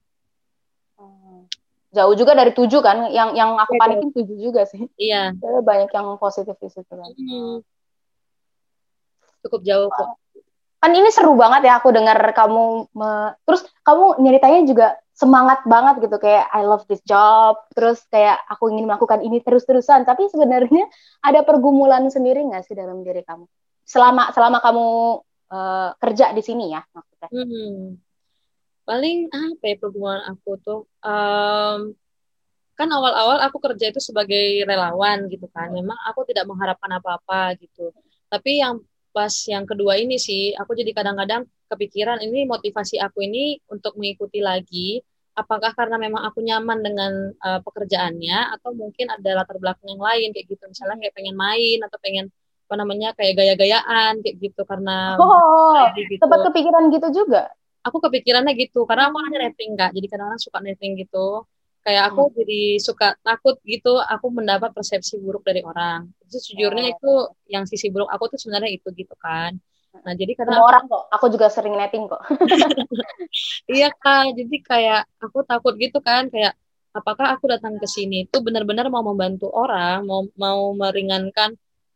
[1.02, 1.42] Hmm.
[1.90, 3.10] Jauh juga dari 7 kan?
[3.10, 4.86] Yang yang aku ya, panikin 7 juga sih.
[4.94, 5.34] Iya.
[5.42, 7.10] banyak yang positif di situ kan.
[7.18, 7.66] Hmm.
[9.42, 10.22] Cukup jauh kok.
[10.80, 13.36] Kan ini seru banget ya aku dengar kamu me...
[13.44, 18.72] terus kamu nyeritanya juga semangat banget gitu kayak I love this job terus kayak aku
[18.72, 20.88] ingin melakukan ini terus-terusan tapi sebenarnya
[21.20, 23.44] ada pergumulan sendiri nggak sih dalam diri kamu
[23.84, 24.86] selama selama kamu
[25.50, 27.28] uh, kerja di sini ya maksudnya.
[27.30, 27.98] Hmm.
[28.86, 31.94] Paling apa ya perhubungan aku tuh um,
[32.74, 35.70] kan awal-awal aku kerja itu sebagai relawan gitu kan.
[35.70, 37.92] Memang aku tidak mengharapkan apa-apa gitu.
[38.32, 43.58] Tapi yang pas yang kedua ini sih aku jadi kadang-kadang kepikiran ini motivasi aku ini
[43.66, 45.02] untuk mengikuti lagi
[45.34, 50.28] apakah karena memang aku nyaman dengan uh, pekerjaannya atau mungkin ada latar belakang yang lain
[50.34, 52.26] kayak gitu misalnya kayak pengen main atau pengen
[52.70, 54.62] apa namanya kayak gaya-gayaan kayak gitu.
[54.62, 56.22] Karena oh gitu.
[56.22, 57.50] sempat kepikiran gitu juga?
[57.82, 59.90] Aku kepikirannya gitu karena aku hanya netting kak.
[59.90, 61.42] Jadi kadang-kadang suka netting gitu.
[61.82, 62.34] Kayak aku hmm.
[62.38, 66.06] jadi suka takut gitu aku mendapat persepsi buruk dari orang.
[66.22, 66.94] Itu sejujurnya oh.
[66.94, 67.12] itu
[67.50, 69.58] yang sisi buruk aku tuh sebenarnya itu gitu kan.
[69.90, 72.22] Nah jadi karena orang kok aku juga sering netting kok.
[73.70, 74.38] Iya kak.
[74.38, 76.54] Jadi kayak aku takut gitu kan kayak
[76.90, 81.54] apakah aku datang ke sini itu benar-benar mau membantu orang mau mau meringankan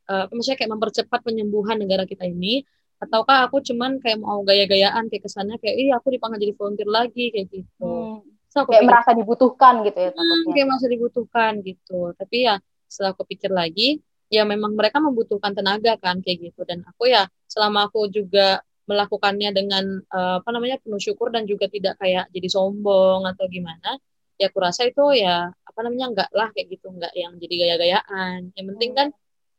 [0.08, 2.64] uh, maksudnya kayak mempercepat penyembuhan negara kita ini
[3.02, 7.24] ataukah aku cuman kayak mau gaya-gayaan kayak kesannya kayak iya aku dipanggil jadi volunteer lagi
[7.34, 7.84] kayak gitu.
[7.84, 8.24] Hmm.
[8.48, 12.14] so, kayak merasa dibutuhkan gitu ya hmm, kayak merasa dibutuhkan gitu.
[12.16, 12.54] Tapi ya
[12.88, 14.00] setelah aku pikir lagi
[14.32, 16.64] ya memang mereka membutuhkan tenaga kan kayak gitu.
[16.64, 21.68] Dan aku ya selama aku juga melakukannya dengan uh, apa namanya penuh syukur dan juga
[21.72, 23.96] tidak kayak jadi sombong atau gimana
[24.36, 26.88] ya aku rasa itu ya apa namanya enggak lah kayak gitu.
[26.90, 28.54] Enggak yang jadi gaya-gayaan.
[28.54, 29.08] Yang penting kan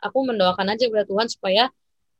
[0.06, 1.64] aku mendoakan aja kepada Tuhan supaya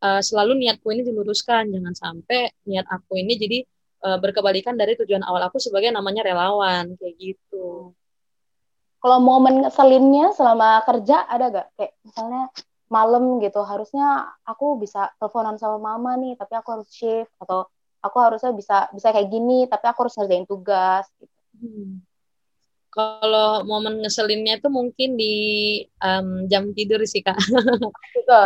[0.02, 1.70] uh, selalu niatku ini diluruskan.
[1.70, 3.58] Jangan sampai niat aku ini jadi
[4.10, 6.98] uh, berkebalikan dari tujuan awal aku sebagai namanya relawan.
[6.98, 7.94] Kayak gitu.
[9.00, 12.50] Kalau momen ngeselinnya selama kerja ada gak kayak misalnya
[12.90, 17.66] malam gitu harusnya aku bisa teleponan sama mama nih tapi aku harus shift atau
[18.02, 21.38] aku harusnya bisa bisa kayak gini tapi aku harus ngerjain tugas gitu.
[21.62, 22.06] Hmm
[22.96, 25.36] kalau momen ngeselinnya itu mungkin di
[26.00, 27.36] um, jam tidur sih kak.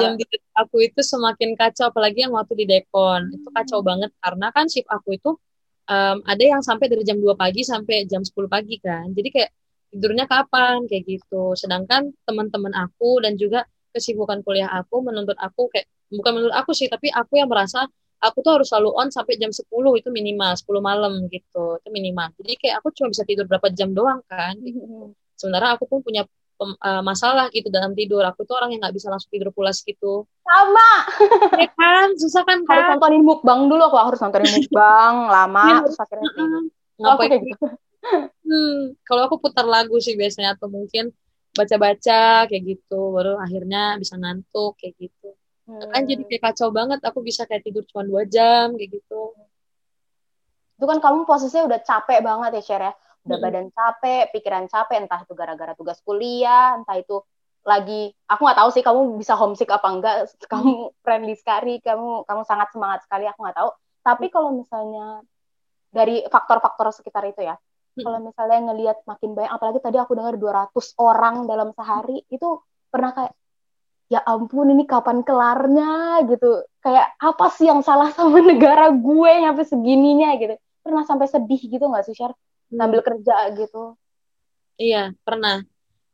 [0.01, 4.49] jam tidur aku itu semakin kacau, apalagi yang waktu di Depon itu kacau banget karena
[4.49, 5.37] kan shift aku itu
[5.85, 9.13] um, ada yang sampai dari jam 2 pagi sampai jam 10 pagi kan.
[9.13, 9.51] Jadi kayak
[9.93, 11.53] tidurnya kapan kayak gitu.
[11.53, 16.89] Sedangkan teman-teman aku dan juga kesibukan kuliah aku menuntut aku kayak bukan menurut aku sih,
[16.89, 17.85] tapi aku yang merasa
[18.19, 22.27] aku tuh harus selalu on sampai jam 10 itu minimal 10 malam gitu itu minimal.
[22.35, 24.55] Jadi kayak aku cuma bisa tidur berapa jam doang kan.
[24.59, 25.15] Gitu.
[25.39, 26.27] sementara aku pun punya
[26.59, 28.19] pem, uh, masalah gitu dalam tidur.
[28.27, 30.27] Aku tuh orang yang nggak bisa langsung tidur pulas gitu.
[30.43, 30.91] Sama.
[31.55, 32.11] Ya kan?
[32.19, 36.29] Susah kan kan harus nontonin mukbang dulu aku harus nontonin mukbang lama ya, terus akhirnya
[36.99, 37.67] ngapain gitu.
[38.47, 41.11] Hmm, kalau aku putar lagu sih biasanya atau mungkin
[41.51, 45.35] baca-baca kayak gitu, baru akhirnya bisa ngantuk kayak gitu.
[45.69, 45.85] Hmm.
[45.93, 49.37] Kan jadi kayak kacau banget, aku bisa kayak tidur cuma dua jam kayak gitu.
[50.81, 52.93] Itu kan kamu posisinya udah capek banget ya, Sher ya?
[53.29, 53.45] Udah hmm.
[53.45, 57.21] badan capek, pikiran capek, entah itu gara-gara tugas kuliah, entah itu
[57.67, 60.15] lagi aku nggak tahu sih kamu bisa homesick apa enggak
[60.51, 65.21] kamu friendly sekali kamu kamu sangat semangat sekali aku nggak tahu tapi kalau misalnya
[65.91, 68.03] dari faktor-faktor sekitar itu ya hmm.
[68.05, 73.11] kalau misalnya ngelihat makin banyak apalagi tadi aku dengar 200 orang dalam sehari itu pernah
[73.13, 73.33] kayak
[74.09, 76.65] ya ampun ini kapan kelarnya gitu.
[76.81, 80.57] Kayak apa sih yang salah sama negara gue sampai segininya gitu?
[80.81, 82.33] Pernah sampai sedih gitu nggak sih Syar
[82.73, 83.07] sambil hmm.
[83.07, 83.95] kerja gitu.
[84.81, 85.61] Iya pernah.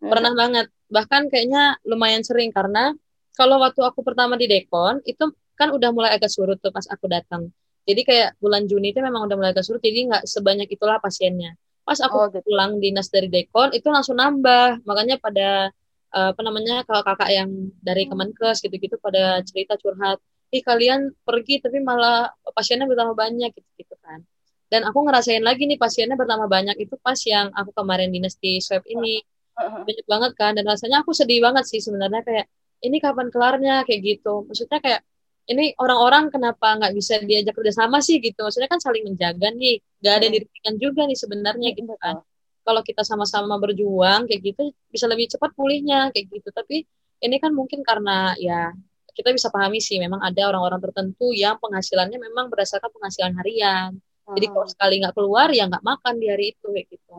[0.03, 0.11] Hmm.
[0.11, 0.67] pernah banget.
[0.91, 2.91] Bahkan kayaknya lumayan sering karena
[3.33, 7.07] kalau waktu aku pertama di Dekon itu kan udah mulai agak surut tuh pas aku
[7.07, 7.47] datang.
[7.85, 11.55] Jadi kayak bulan Juni itu memang udah mulai agak surut jadi nggak sebanyak itulah pasiennya.
[11.85, 12.41] Pas aku oh, gitu.
[12.43, 14.83] pulang dinas dari Dekon itu langsung nambah.
[14.83, 15.69] Makanya pada
[16.11, 17.49] apa namanya kakak-kakak yang
[17.81, 18.05] dari.
[18.05, 20.21] Kemenkes gitu-gitu pada cerita curhat
[20.53, 24.21] ih kalian pergi tapi malah pasiennya bertambah banyak gitu gitu kan.
[24.71, 28.61] Dan aku ngerasain lagi nih pasiennya bertambah banyak itu pas yang aku kemarin dinas di
[28.61, 29.21] swab ini.
[29.55, 32.45] Banyak banget kan dan rasanya aku sedih banget sih sebenarnya kayak
[32.83, 33.75] ini kapan kelarnya?
[33.87, 34.45] Kayak gitu.
[34.47, 35.01] Maksudnya kayak
[35.45, 38.17] ini orang-orang kenapa nggak bisa diajak kerjasama sih?
[38.19, 38.39] Gitu.
[38.39, 39.79] Maksudnya kan saling menjaga nih.
[40.03, 40.33] Gak ada hmm.
[40.37, 42.21] dirugikan juga nih sebenarnya gitu kan
[42.65, 46.49] kalau kita sama-sama berjuang kayak gitu bisa lebih cepat pulihnya kayak gitu.
[46.49, 46.81] Tapi
[47.21, 48.73] ini kan mungkin karena ya
[49.15, 53.95] kita bisa pahami sih memang ada orang-orang tertentu yang penghasilannya memang berdasarkan penghasilan harian.
[54.25, 57.13] Jadi kalau sekali nggak keluar ya nggak makan di hari itu kayak gitu.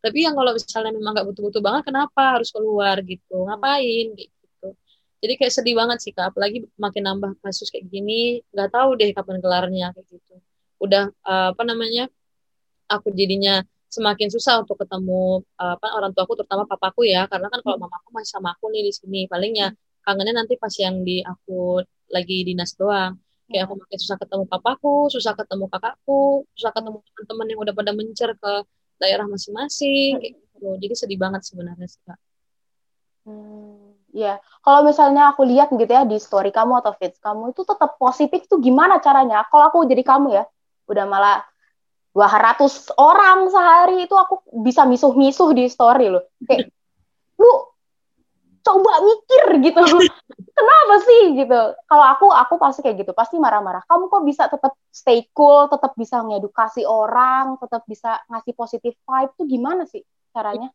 [0.00, 3.44] Tapi yang kalau misalnya memang nggak butuh-butuh banget kenapa harus keluar gitu?
[3.44, 4.68] Ngapain gitu.
[5.20, 6.32] Jadi kayak sedih banget sih kak.
[6.32, 10.34] Apalagi makin nambah kasus kayak gini nggak tahu deh kapan kelarnya kayak gitu.
[10.80, 12.08] Udah uh, apa namanya
[12.88, 17.76] aku jadinya semakin susah untuk ketemu apa orang tuaku terutama papaku ya karena kan kalau
[17.80, 17.88] hmm.
[17.88, 20.04] mamaku masih sama aku nih di sini palingnya hmm.
[20.04, 21.80] kangennya nanti pas yang di aku
[22.12, 23.16] lagi dinas doang
[23.48, 23.82] kayak aku hmm.
[23.88, 28.52] makin susah ketemu papaku susah ketemu kakakku susah ketemu teman-teman yang udah pada mencer ke
[28.98, 30.68] daerah masing-masing kayak gitu.
[30.82, 32.18] Jadi sedih banget sebenarnya sih kak.
[33.24, 37.62] Hmm, ya, kalau misalnya aku lihat gitu ya di story kamu atau feeds kamu itu
[37.62, 39.46] tetap positif tuh gimana caranya?
[39.48, 40.44] Kalau aku jadi kamu ya,
[40.90, 41.38] udah malah
[42.18, 46.26] 200 orang sehari itu aku bisa misuh-misuh di story loh.
[46.42, 46.74] Kayak
[47.38, 47.52] lu
[48.66, 49.78] coba mikir gitu.
[50.58, 51.38] Kenapa sih?
[51.38, 51.60] gitu.
[51.86, 53.12] Kalau aku aku pasti kayak gitu.
[53.14, 53.86] Pasti marah-marah.
[53.86, 59.32] Kamu kok bisa tetap stay cool tetap bisa ngedukasi orang tetap bisa ngasih positif vibe?
[59.38, 60.02] Tuh gimana sih
[60.34, 60.74] caranya?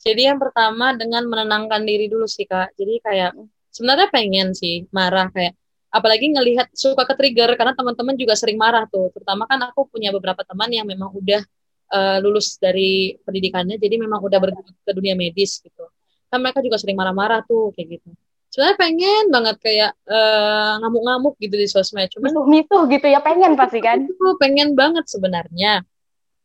[0.00, 2.72] Jadi yang pertama dengan menenangkan diri dulu sih kak.
[2.74, 3.36] Jadi kayak
[3.68, 5.52] sebenarnya pengen sih marah kayak
[5.92, 9.12] apalagi ngelihat suka ke trigger karena teman-teman juga sering marah tuh.
[9.12, 11.44] Terutama kan aku punya beberapa teman yang memang udah
[11.92, 15.84] uh, lulus dari pendidikannya jadi memang udah bergelut ke dunia medis gitu.
[16.32, 18.08] Kan mereka juga sering marah-marah tuh kayak gitu.
[18.52, 23.80] Sebenarnya pengen banget kayak uh, ngamuk-ngamuk gitu di sosmed cuman misuh gitu ya pengen pasti
[23.84, 24.00] kan?
[24.08, 25.84] Itu pengen banget sebenarnya.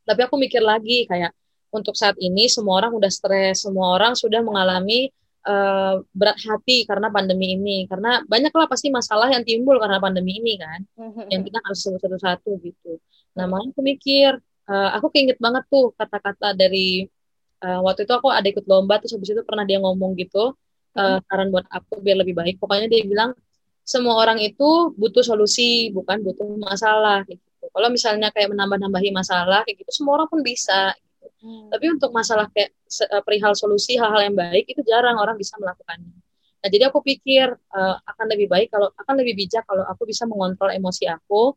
[0.08, 1.32] Tapi aku mikir lagi kayak
[1.72, 5.12] untuk saat ini semua orang udah stres semua orang sudah mengalami
[5.48, 7.88] uh, berat hati karena pandemi ini.
[7.88, 10.84] Karena banyaklah pasti masalah yang timbul karena pandemi ini kan?
[11.00, 11.26] Mm-hmm.
[11.32, 13.00] yang kita harus sebut satu-satu gitu.
[13.40, 14.32] Nah makanya aku mikir
[14.68, 17.08] uh, aku keinget banget tuh kata-kata dari
[17.64, 20.54] uh, waktu itu aku ada ikut lomba terus habis itu pernah dia ngomong gitu
[20.98, 22.56] uh, saran buat aku biar lebih baik.
[22.60, 23.32] Pokoknya dia bilang
[23.88, 27.42] semua orang itu butuh solusi bukan butuh masalah gitu.
[27.72, 30.94] Kalau misalnya kayak menambah-nambahi masalah kayak gitu semua orang pun bisa.
[31.48, 31.72] Hmm.
[31.72, 32.76] tapi untuk masalah kayak
[33.08, 36.20] uh, perihal solusi hal-hal yang baik itu jarang orang bisa melakukannya.
[36.60, 40.28] Nah jadi aku pikir uh, akan lebih baik kalau akan lebih bijak kalau aku bisa
[40.28, 41.56] mengontrol emosi aku.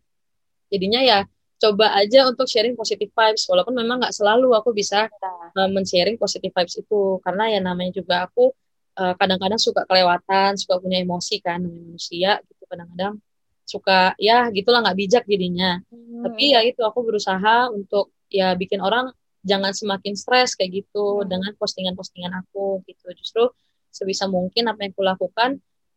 [0.70, 1.18] Jadinya ya
[1.60, 6.54] coba aja untuk sharing positive vibes walaupun memang nggak selalu aku bisa uh, men-sharing positive
[6.54, 7.18] vibes itu.
[7.26, 8.54] Karena ya namanya juga aku
[8.90, 13.16] kadang kadang-kadang suka kelewatan suka punya emosi kan manusia gitu kadang-kadang
[13.64, 15.80] suka ya gitulah nggak bijak jadinya.
[15.88, 16.26] Hmm.
[16.26, 19.08] tapi ya itu aku berusaha untuk ya bikin orang
[19.40, 21.28] jangan semakin stres kayak gitu hmm.
[21.28, 23.44] dengan postingan-postingan aku gitu justru
[23.90, 25.50] sebisa mungkin apa yang aku lakukan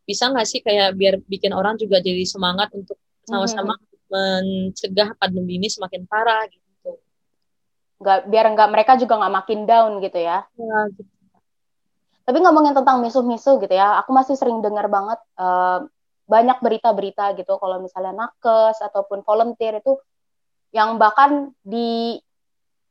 [0.04, 5.58] bisa nggak sih kayak biar bikin orang juga jadi semangat untuk sama-sama hmm mencegah pandemi
[5.58, 7.02] ini semakin parah gitu.
[7.98, 10.46] Nggak, biar nggak mereka juga nggak makin down gitu ya.
[10.46, 11.10] ya gitu.
[12.24, 15.84] Tapi ngomongin tentang misu-misu gitu ya, aku masih sering dengar banget uh,
[16.24, 20.00] banyak berita-berita gitu kalau misalnya nakes ataupun volunteer itu
[20.72, 22.16] yang bahkan di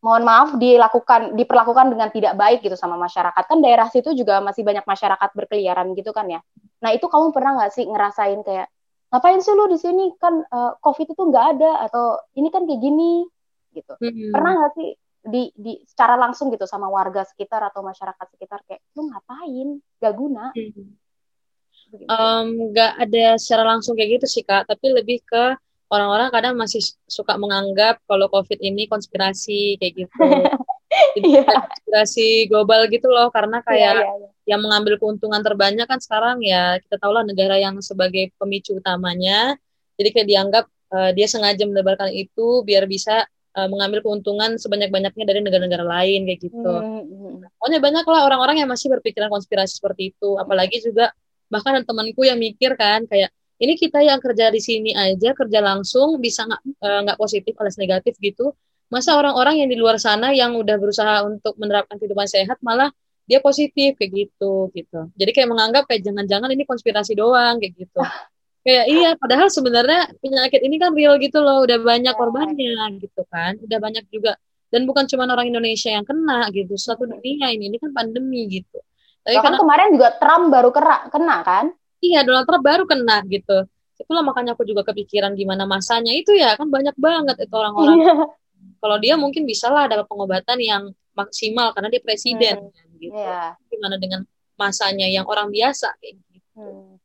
[0.03, 3.42] mohon maaf dilakukan diperlakukan dengan tidak baik gitu sama masyarakat.
[3.46, 6.42] Kan daerah situ juga masih banyak masyarakat berkeliaran gitu kan ya.
[6.82, 8.66] Nah itu kamu pernah nggak sih ngerasain kayak
[9.14, 10.11] ngapain sih lu di sini?
[10.18, 13.22] Kan uh, covid itu nggak ada atau ini kan kayak gini
[13.72, 13.94] gitu.
[13.96, 14.34] Hmm.
[14.34, 14.90] pernah nggak sih
[15.22, 19.68] di di secara langsung gitu sama warga sekitar atau masyarakat sekitar kayak lu ngapain?
[20.03, 20.50] Gak guna.
[20.50, 20.98] Hmm.
[22.11, 24.66] um, ada secara langsung kayak gitu sih kak.
[24.66, 25.55] Tapi lebih ke
[25.93, 30.16] orang-orang kadang masih suka menganggap kalau covid ini konspirasi kayak gitu
[30.93, 31.49] Jadi yeah.
[31.49, 34.30] konspirasi global gitu loh karena iya, kayak yeah, yeah, yeah.
[34.45, 39.57] yang mengambil keuntungan terbanyak kan sekarang ya kita tahu lah negara yang sebagai pemicu utamanya
[39.97, 43.24] jadi kayak dianggap uh, dia sengaja menebarkan itu biar bisa
[43.57, 46.72] uh, mengambil keuntungan sebanyak-banyaknya dari negara-negara lain kayak gitu.
[46.72, 47.57] Mm-hmm.
[47.57, 50.36] Pokoknya banyak lah orang-orang yang masih berpikiran konspirasi seperti itu.
[50.40, 51.12] Apalagi juga
[51.53, 53.28] bahkan temanku yang mikir kan kayak
[53.62, 57.54] ini kita yang kerja di sini aja kerja langsung bisa nggak eh, nggak uh, positif
[57.62, 58.50] alias negatif gitu.
[58.90, 62.90] Masa orang-orang yang di luar sana yang udah berusaha untuk menerapkan kehidupan sehat malah
[63.24, 65.08] dia positif kayak gitu gitu.
[65.14, 68.02] Jadi kayak menganggap kayak jangan-jangan ini konspirasi doang kayak gitu.
[68.62, 72.18] kayak iya padahal sebenarnya penyakit ini kan real gitu loh udah banyak iya.
[72.18, 74.38] korbannya gitu kan udah banyak juga
[74.70, 78.78] dan bukan cuma orang Indonesia yang kena gitu satu dunia ini ini kan pandemi gitu
[79.26, 81.64] tapi kan kemarin juga Trump baru kena kena kan
[82.03, 83.64] iya Donald Trump baru kena gitu.
[83.96, 86.11] Itulah makanya aku juga kepikiran gimana masanya.
[86.11, 87.98] Itu ya kan banyak banget itu orang-orang.
[88.03, 88.14] Iya.
[88.82, 92.74] kalau dia mungkin bisa lah dapat pengobatan yang maksimal karena dia presiden hmm.
[92.74, 93.14] kan, gitu.
[93.14, 93.55] Yeah.
[93.70, 94.20] gimana dengan
[94.59, 96.38] masanya yang orang biasa kayak gitu.
[96.59, 96.98] Hmm.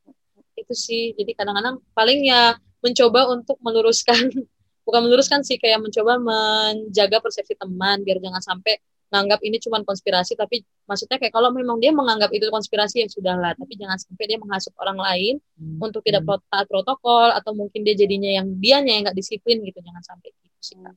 [0.58, 1.14] Itu sih.
[1.14, 4.34] Jadi kadang-kadang paling ya mencoba untuk meluruskan
[4.88, 10.36] bukan meluruskan sih kayak mencoba menjaga persepsi teman biar jangan sampai menganggap ini cuma konspirasi
[10.36, 14.38] tapi maksudnya kayak kalau memang dia menganggap itu konspirasi ya sudahlah tapi jangan sampai dia
[14.40, 15.80] menghasut orang lain hmm.
[15.80, 16.44] untuk tidak hmm.
[16.52, 20.60] taat protokol atau mungkin dia jadinya yang dianya yang nggak disiplin gitu jangan sampai gitu
[20.60, 20.92] sih hmm.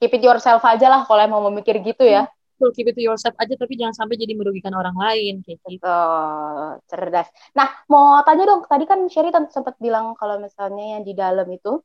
[0.00, 2.28] keep it yourself aja lah kalau mau memikir gitu ya
[2.64, 5.84] betul keep it to yourself aja tapi jangan sampai jadi merugikan orang lain kayak gitu.
[5.84, 7.28] Oh, cerdas.
[7.52, 11.82] Nah, mau tanya dong, tadi kan Sherry sempat bilang kalau misalnya yang di dalam itu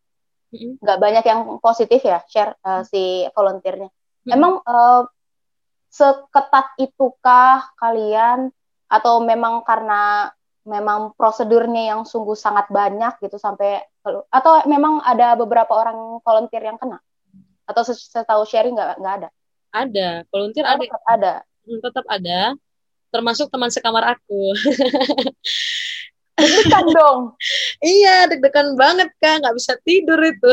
[0.49, 0.97] nggak mm-hmm.
[0.97, 3.89] banyak yang positif ya share uh, si volunteernya.
[4.29, 5.03] Emang uh,
[5.89, 8.53] seketat itukah kalian
[8.89, 10.29] atau memang karena
[10.65, 13.81] memang prosedurnya yang sungguh sangat banyak gitu sampai
[14.29, 17.01] atau memang ada beberapa orang volunteer yang kena
[17.69, 19.29] atau setahu Sherry nggak nggak ada?
[19.69, 20.81] Ada, volunteer oh, ada.
[20.81, 21.33] Tetap ada.
[21.45, 22.39] Hmm, tetap ada.
[23.13, 24.41] Termasuk teman sekamar aku.
[26.39, 27.19] deg-degan dong.
[27.83, 30.51] iya, deg-degan banget kan, nggak bisa tidur itu.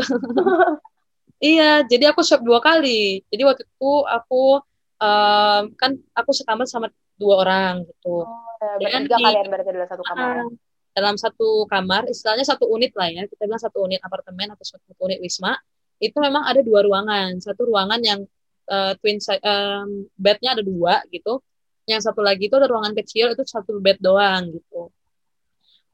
[1.56, 3.24] iya, jadi aku swab dua kali.
[3.32, 4.60] Jadi waktu itu aku
[5.00, 8.24] um, kan aku sekamar sama dua orang gitu.
[8.24, 10.34] Oh, ya, tiga kalian berarti dalam satu kamar.
[10.36, 10.48] Uh,
[10.96, 13.22] dalam satu kamar, istilahnya satu unit lah ya.
[13.28, 15.56] Kita bilang satu unit apartemen atau satu unit wisma.
[16.00, 17.36] Itu memang ada dua ruangan.
[17.40, 18.24] Satu ruangan yang
[18.70, 21.40] uh, twin um, bednya ada dua gitu
[21.86, 24.90] yang satu lagi itu ada ruangan kecil itu satu bed doang gitu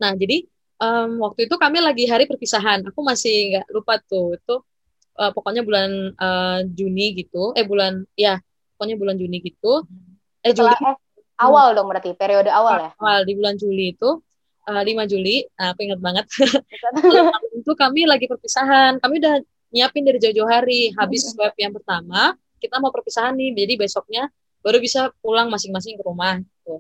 [0.01, 0.49] nah jadi
[0.81, 4.57] um, waktu itu kami lagi hari perpisahan aku masih nggak lupa tuh itu
[5.21, 8.41] uh, pokoknya bulan uh, Juni gitu eh bulan ya
[8.83, 9.87] pokoknya bulan Juni gitu.
[10.43, 10.75] Eh Juli.
[10.75, 10.99] Eh,
[11.39, 12.91] awal dong berarti periode awal ya?
[12.99, 14.19] Awal di bulan Juli itu.
[14.67, 15.47] Uh, 5 Juli.
[15.55, 16.27] Nah, aku ingat banget.
[17.63, 18.99] Itu kami lagi perpisahan.
[18.99, 19.39] Kami udah
[19.75, 20.91] nyiapin dari jauh-jauh hari.
[20.99, 23.55] Habis swab yang pertama kita mau perpisahan nih.
[23.55, 24.27] Jadi besoknya
[24.63, 26.79] baru bisa pulang masing-masing ke rumah gitu.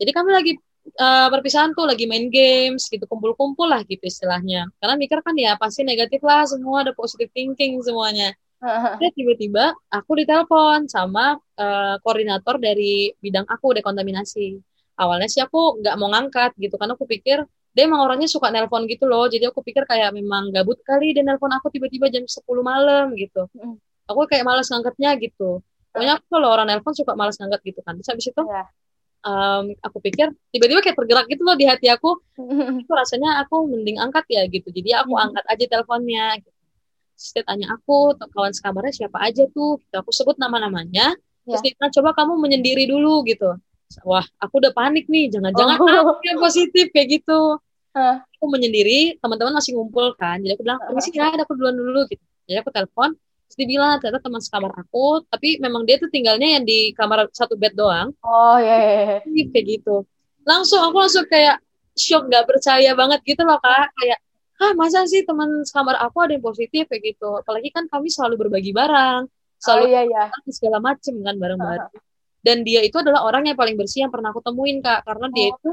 [0.00, 0.52] jadi kami lagi
[0.96, 3.04] uh, perpisahan tuh lagi main games gitu.
[3.04, 4.68] Kumpul-kumpul lah gitu istilahnya.
[4.80, 8.32] Karena mikir kan ya pasti negatif lah semua ada positive thinking semuanya
[8.98, 14.58] Ya tiba-tiba aku ditelepon sama uh, koordinator dari bidang aku dekontaminasi.
[14.98, 18.90] Awalnya sih aku nggak mau ngangkat gitu karena aku pikir dia emang orangnya suka nelpon
[18.90, 19.30] gitu loh.
[19.30, 23.46] Jadi aku pikir kayak memang gabut kali dia nelpon aku tiba-tiba jam 10 malam gitu
[24.08, 25.60] aku kayak malas ngangkatnya gitu
[25.92, 28.66] pokoknya aku kalau orang nelpon suka malas ngangkat gitu kan terus habis itu yeah.
[29.22, 32.16] um, aku pikir tiba-tiba kayak tergerak gitu loh di hati aku
[32.82, 36.57] itu rasanya aku mending angkat ya gitu jadi aku angkat aja teleponnya gitu.
[37.18, 39.96] Terus dia tanya aku kawan sekamarnya siapa aja tuh gitu.
[39.98, 41.50] aku sebut nama-namanya yeah.
[41.50, 43.58] terus dia bilang coba kamu menyendiri dulu gitu
[44.06, 46.14] wah aku udah panik nih jangan-jangan oh.
[46.14, 47.58] aku yang positif kayak gitu
[47.90, 48.16] huh.
[48.22, 52.22] aku menyendiri teman-teman masih ngumpul kan jadi aku bilang permisi ya aku duluan dulu gitu
[52.46, 56.54] jadi aku telepon terus dia bilang ternyata teman sekamar aku tapi memang dia tuh tinggalnya
[56.54, 59.46] yang di kamar satu bed doang oh iya yeah, yeah.
[59.50, 60.06] kayak gitu
[60.46, 61.58] langsung aku langsung kayak
[61.98, 64.22] shock nggak percaya banget gitu loh kak kayak
[64.58, 66.86] ah masa sih teman sekamar aku ada yang positif?
[66.90, 67.38] Kayak gitu.
[67.38, 69.26] Apalagi kan kami selalu berbagi barang
[69.58, 70.22] selalu oh, iya, iya.
[70.54, 71.90] segala macem kan bareng-bareng.
[71.90, 72.06] Uh-huh.
[72.38, 75.02] dan dia itu adalah orang yang paling bersih yang pernah aku temuin kak.
[75.02, 75.70] Karena dia oh, itu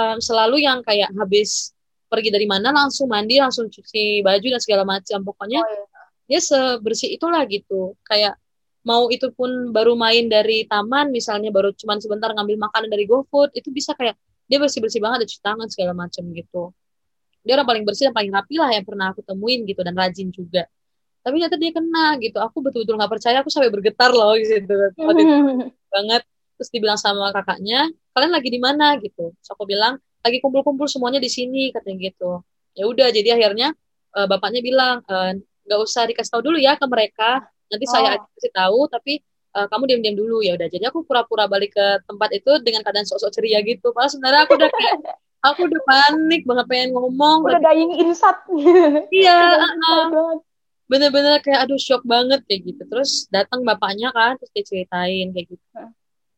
[0.00, 1.76] um, selalu yang kayak habis
[2.08, 5.84] pergi dari mana langsung mandi langsung cuci baju dan segala macam pokoknya oh, iya.
[6.26, 7.92] dia sebersih itulah gitu.
[8.08, 8.40] Kayak
[8.88, 13.52] mau itu pun baru main dari taman misalnya baru cuman sebentar ngambil makanan dari GoFood
[13.52, 14.16] itu bisa kayak
[14.48, 16.72] dia bersih bersih banget ada cuci tangan segala macam gitu
[17.42, 20.28] dia orang paling bersih dan paling rapi lah yang pernah aku temuin gitu dan rajin
[20.34, 20.66] juga.
[21.22, 22.38] Tapi ternyata dia kena gitu.
[22.40, 25.36] Aku betul-betul nggak percaya aku sampai bergetar loh gitu waktu itu
[25.94, 26.22] banget.
[26.58, 27.86] Terus dibilang sama kakaknya
[28.16, 28.98] kalian lagi di mana?
[28.98, 29.30] gitu.
[29.36, 32.42] Terus aku bilang lagi kumpul-kumpul semuanya di sini katanya gitu.
[32.74, 33.74] Ya udah jadi akhirnya
[34.14, 37.46] uh, bapaknya bilang nggak uh, usah dikasih tahu dulu ya ke mereka.
[37.68, 37.90] Nanti oh.
[37.92, 39.22] saya kasih tahu tapi
[39.54, 40.42] uh, kamu diam-diam dulu.
[40.42, 43.94] Ya udah jadi aku pura-pura balik ke tempat itu dengan keadaan sok-sok ceria gitu.
[43.94, 44.94] Padahal sebenarnya aku udah kayak
[45.42, 47.46] aku udah panik banget pengen ngomong.
[47.46, 48.36] Udah dying insat
[49.14, 50.38] iya uh,
[50.88, 52.82] bener-bener kayak aduh shock banget kayak gitu.
[52.88, 55.66] Terus datang bapaknya kan terus dia ceritain kayak gitu.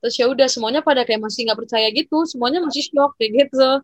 [0.00, 2.24] Terus ya udah semuanya pada kayak masih nggak percaya gitu.
[2.28, 3.80] Semuanya masih shock kayak gitu.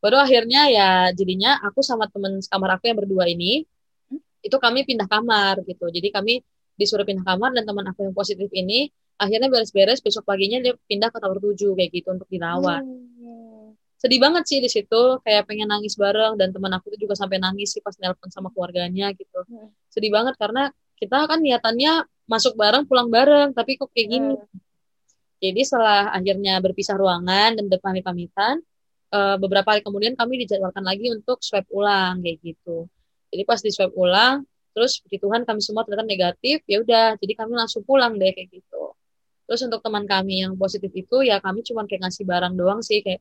[0.00, 3.66] Baru akhirnya ya jadinya aku sama temen kamar aku yang berdua ini
[4.40, 5.88] itu kami pindah kamar gitu.
[5.92, 6.40] Jadi kami
[6.78, 8.88] disuruh pindah kamar dan teman aku yang positif ini
[9.20, 12.80] akhirnya beres-beres besok paginya dia pindah ke tower 7 kayak gitu untuk dirawat.
[12.80, 13.09] Hmm.
[14.00, 17.36] Sedih banget sih di situ, kayak pengen nangis bareng dan teman aku itu juga sampai
[17.36, 19.44] nangis sih pas nelpon sama keluarganya gitu.
[19.44, 19.68] Hmm.
[19.92, 24.34] Sedih banget karena kita kan niatannya masuk bareng pulang bareng tapi kok kayak gini.
[24.40, 24.58] Hmm.
[25.40, 28.60] Jadi setelah akhirnya berpisah ruangan dan berpamit-pamitan,
[29.12, 32.88] uh, beberapa hari kemudian kami dijadwalkan lagi untuk swab ulang kayak gitu.
[33.32, 34.44] Jadi pas di swab ulang,
[34.74, 38.48] terus puji Tuhan kami semua ternyata negatif ya udah jadi kami langsung pulang deh kayak
[38.54, 38.94] gitu
[39.50, 43.02] terus untuk teman kami yang positif itu ya kami cuma kayak ngasih barang doang sih
[43.02, 43.18] kayak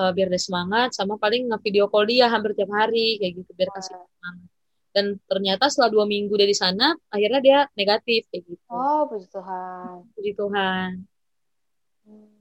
[0.00, 3.68] uh, biar dia semangat sama paling nge-video call dia hampir tiap hari kayak gitu biar
[3.76, 4.48] kasih semangat.
[4.90, 8.72] Dan ternyata setelah dua minggu dari sana akhirnya dia negatif kayak gitu.
[8.72, 10.08] Oh puji Tuhan.
[10.16, 10.90] Puji Tuhan.
[12.00, 12.32] Hmm.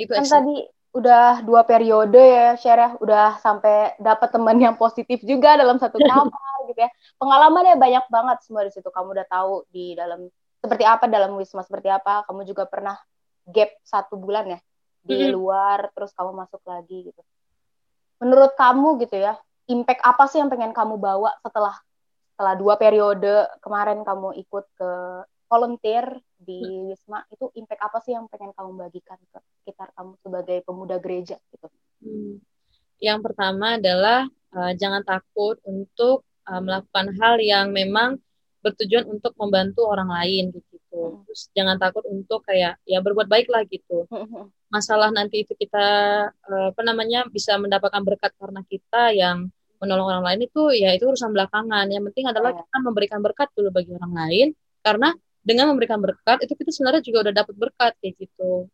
[0.00, 0.64] itu kan tadi
[0.96, 2.90] udah dua periode ya share ya.
[2.98, 6.90] Udah sampai dapat teman yang positif juga dalam satu kamar gitu ya.
[7.20, 8.88] Pengalamannya banyak banget semua di situ.
[8.88, 10.26] Kamu udah tahu di dalam
[10.58, 12.26] seperti apa dalam wisma seperti apa.
[12.26, 12.98] Kamu juga pernah
[13.46, 14.60] gap satu bulan ya
[15.04, 15.34] di mm -hmm.
[15.36, 17.22] luar terus kamu masuk lagi gitu
[18.20, 19.34] menurut kamu gitu ya
[19.70, 21.78] impact apa sih yang pengen kamu bawa setelah
[22.34, 24.90] setelah dua periode kemarin kamu ikut ke
[25.50, 26.06] volunteer
[26.38, 26.94] di hmm.
[26.94, 31.36] Wisma itu impact apa sih yang pengen kamu bagikan ke sekitar kamu sebagai pemuda gereja
[31.50, 31.66] gitu?
[32.00, 32.38] Hmm.
[33.02, 38.22] Yang pertama adalah uh, jangan takut untuk uh, melakukan hal yang memang
[38.62, 40.69] bertujuan untuk membantu orang lain gitu.
[40.96, 41.22] Hmm.
[41.26, 44.06] Terus jangan takut untuk kayak ya berbuat baik lah gitu.
[44.10, 44.50] Hmm.
[44.70, 45.86] Masalah nanti itu kita
[46.30, 51.06] uh, apa namanya bisa mendapatkan berkat karena kita yang menolong orang lain itu ya itu
[51.06, 51.86] urusan belakangan.
[51.88, 52.60] Yang penting adalah iya.
[52.62, 54.48] kita memberikan berkat dulu bagi orang lain
[54.80, 58.68] karena dengan memberikan berkat itu kita sebenarnya juga udah dapat berkat kayak gitu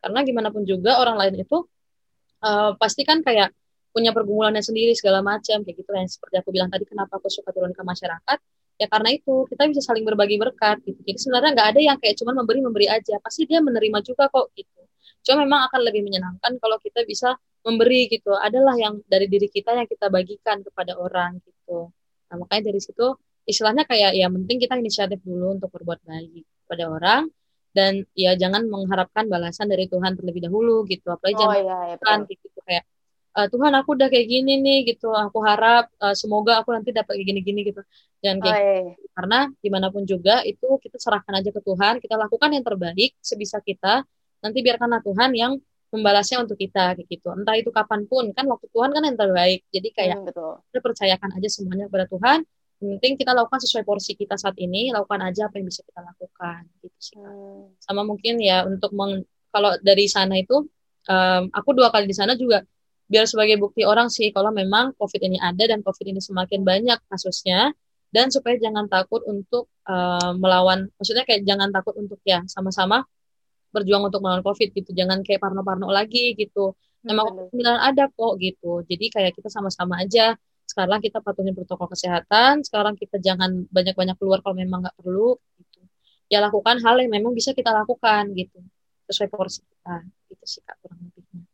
[0.00, 1.64] karena gimana pun juga orang lain itu
[2.44, 3.52] uh, pasti kan kayak
[3.90, 7.50] punya pergumulannya sendiri segala macam kayak gitu yang seperti aku bilang tadi kenapa aku suka
[7.50, 8.38] turun ke masyarakat
[8.80, 10.96] ya karena itu kita bisa saling berbagi berkat gitu.
[11.04, 13.20] Jadi sebenarnya nggak ada yang kayak cuma memberi memberi aja.
[13.20, 14.80] Pasti dia menerima juga kok gitu.
[15.20, 18.32] Cuma memang akan lebih menyenangkan kalau kita bisa memberi gitu.
[18.32, 21.92] Adalah yang dari diri kita yang kita bagikan kepada orang gitu.
[22.32, 26.88] Nah makanya dari situ istilahnya kayak ya penting kita inisiatif dulu untuk berbuat baik pada
[26.88, 27.28] orang.
[27.70, 31.12] Dan ya jangan mengharapkan balasan dari Tuhan terlebih dahulu gitu.
[31.12, 32.82] Apalagi oh, jangan iya, iya, kan gitu kayak
[33.36, 37.18] uh, Tuhan aku udah kayak gini nih gitu aku harap uh, semoga aku nanti dapat
[37.18, 37.82] kayak gini-gini gitu
[38.20, 38.92] jangan kayak oh, iya, iya.
[38.94, 39.08] Gitu.
[39.16, 43.58] karena gimana pun juga itu kita serahkan aja ke Tuhan kita lakukan yang terbaik sebisa
[43.62, 44.04] kita
[44.40, 45.52] nanti biarkanlah Tuhan yang
[45.90, 49.66] membalasnya untuk kita kayak gitu entah itu kapan pun kan waktu Tuhan kan yang terbaik
[49.74, 50.54] jadi kayak hmm, betul.
[50.70, 52.38] kita percayakan aja semuanya kepada Tuhan
[52.80, 56.00] yang penting kita lakukan sesuai porsi kita saat ini lakukan aja apa yang bisa kita
[56.00, 57.76] lakukan gitu sih hmm.
[57.82, 60.64] sama mungkin ya untuk meng, kalau dari sana itu
[61.10, 62.62] um, aku dua kali di sana juga
[63.10, 66.98] biar sebagai bukti orang sih kalau memang covid ini ada dan covid ini semakin banyak
[67.10, 67.74] kasusnya
[68.14, 73.02] dan supaya jangan takut untuk um, melawan maksudnya kayak jangan takut untuk ya sama-sama
[73.70, 74.90] berjuang untuk melawan covid gitu.
[74.90, 76.74] Jangan kayak parno-parno lagi gitu.
[77.06, 78.82] Memang covid ada kok gitu.
[78.84, 80.34] Jadi kayak kita sama-sama aja.
[80.66, 82.62] Sekarang kita patuhin protokol kesehatan.
[82.66, 85.80] Sekarang kita jangan banyak-banyak keluar kalau memang nggak perlu gitu.
[86.30, 88.58] Ya lakukan hal yang memang bisa kita lakukan gitu.
[89.10, 90.02] Sesuai porsi kita.
[90.30, 91.49] Gitu sih kak kurang lebihnya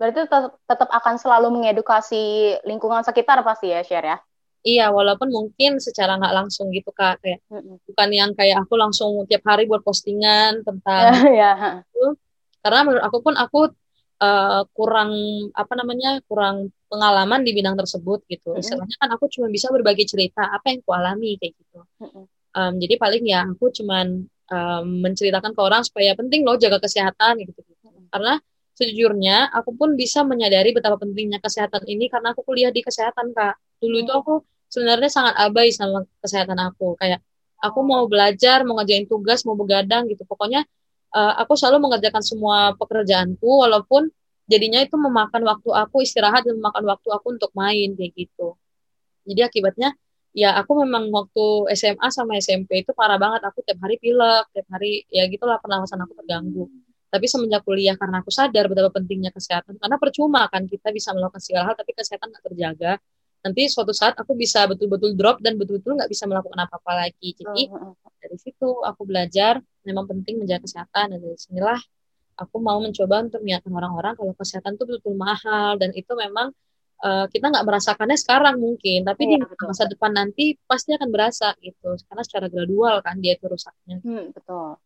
[0.00, 4.18] berarti tetap, tetap akan selalu mengedukasi lingkungan sekitar pasti ya share ya
[4.60, 7.76] Iya, walaupun mungkin secara nggak langsung gitu kak, kayak mm -hmm.
[7.80, 11.74] bukan yang kayak aku langsung tiap hari buat postingan tentang yeah, yeah.
[11.80, 12.12] itu.
[12.60, 13.72] Karena menurut aku pun aku
[14.20, 15.12] uh, kurang
[15.56, 18.52] apa namanya kurang pengalaman di bidang tersebut gitu.
[18.52, 18.60] Mm-hmm.
[18.60, 21.80] Istilahnya kan aku cuma bisa berbagi cerita apa yang aku alami kayak gitu.
[22.04, 22.24] Mm-hmm.
[22.50, 24.04] Um, jadi paling ya aku cuma
[24.52, 27.56] um, menceritakan ke orang supaya penting loh jaga kesehatan gitu.
[27.64, 27.72] gitu.
[27.80, 28.12] Mm-hmm.
[28.12, 28.36] Karena
[28.80, 33.60] sejujurnya aku pun bisa menyadari betapa pentingnya kesehatan ini karena aku kuliah di kesehatan kak.
[33.78, 34.32] Dulu itu aku
[34.72, 36.96] sebenarnya sangat abai sama kesehatan aku.
[36.96, 37.20] Kayak
[37.60, 40.24] aku mau belajar, mau ngajain tugas, mau begadang gitu.
[40.24, 40.64] Pokoknya
[41.14, 44.08] uh, aku selalu mengerjakan semua pekerjaanku walaupun
[44.50, 48.58] jadinya itu memakan waktu aku istirahat dan memakan waktu aku untuk main kayak gitu
[49.22, 49.94] jadi akibatnya
[50.34, 54.66] ya aku memang waktu SMA sama SMP itu parah banget aku tiap hari pilek tiap
[54.74, 56.66] hari ya gitulah pernafasan aku terganggu
[57.10, 61.42] tapi semenjak kuliah karena aku sadar betapa pentingnya kesehatan karena percuma kan kita bisa melakukan
[61.42, 62.92] segala hal tapi kesehatan nggak terjaga.
[63.40, 67.34] Nanti suatu saat aku bisa betul-betul drop dan betul-betul nggak bisa melakukan apa-apa lagi.
[67.34, 67.72] Jadi
[68.20, 71.16] dari situ aku belajar memang penting menjaga kesehatan.
[71.16, 71.80] Dan dari sinilah
[72.36, 75.80] aku mau mencoba untuk mengingatkan orang-orang kalau kesehatan itu betul-betul mahal.
[75.80, 76.52] Dan itu memang
[77.00, 79.08] uh, kita nggak merasakannya sekarang mungkin.
[79.08, 79.66] Tapi iya, di betul.
[79.72, 81.96] masa depan nanti pasti akan berasa gitu.
[82.06, 84.04] Karena secara gradual kan dia itu rusaknya.
[84.04, 84.76] Hmm, betul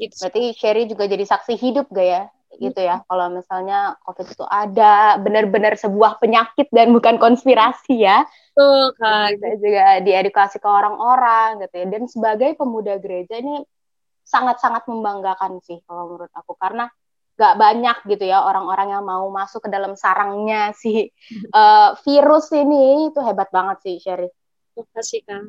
[0.00, 0.14] gitu.
[0.16, 2.22] berarti Sherry juga jadi saksi hidup gak ya?
[2.50, 8.26] Gitu ya kalau misalnya COVID itu ada benar-benar sebuah penyakit dan bukan konspirasi ya?
[8.56, 11.86] Betul kan kita juga diedukasi ke orang-orang gitu ya.
[11.86, 13.62] Dan sebagai pemuda gereja ini
[14.26, 16.58] sangat-sangat membanggakan sih kalau menurut aku.
[16.58, 16.90] Karena
[17.40, 21.08] gak banyak gitu ya orang-orang yang mau masuk ke dalam sarangnya si
[21.54, 23.08] uh, virus ini.
[23.14, 24.28] Itu hebat banget sih Sherry.
[24.74, 25.44] Terima kasih kan.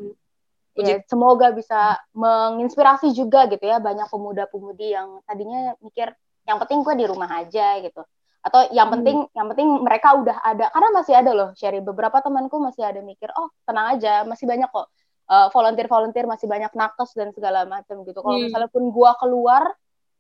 [0.72, 6.16] Ya, semoga bisa menginspirasi juga gitu ya banyak pemuda-pemudi yang tadinya mikir
[6.48, 8.00] yang penting gue di rumah aja gitu
[8.40, 8.96] atau yang hmm.
[8.96, 9.36] penting hmm.
[9.36, 13.28] yang penting mereka udah ada karena masih ada loh Sherry beberapa temanku masih ada mikir
[13.36, 14.88] oh tenang aja masih banyak kok
[15.32, 18.20] uh, volunteer-volunteer masih banyak nakes dan segala macam gitu.
[18.20, 18.52] Kalau hmm.
[18.52, 19.72] misalnya pun gua keluar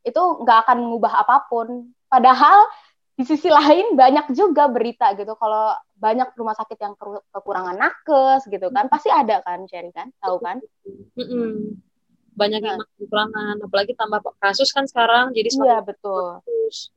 [0.07, 1.91] itu nggak akan mengubah apa pun.
[2.07, 2.67] Padahal
[3.21, 5.37] di sisi lain banyak juga berita gitu.
[5.37, 6.97] Kalau banyak rumah sakit yang
[7.29, 10.09] kekurangan nakes gitu kan pasti ada kan Cherry kan?
[10.17, 10.57] Tahu kan?
[11.13, 11.77] Mm
[12.31, 12.87] banyak yang nah.
[12.97, 16.39] kekurangan apalagi tambah kasus kan sekarang jadi iya betul.
[16.41, 16.89] kasus.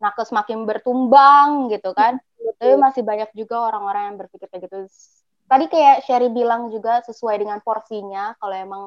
[0.00, 2.16] nakes makin bertumbang gitu kan.
[2.40, 2.56] Betul.
[2.56, 4.88] tapi masih banyak juga orang-orang yang berpikir kayak gitu.
[5.44, 8.82] Tadi kayak Sherry bilang juga sesuai dengan porsinya kalau emang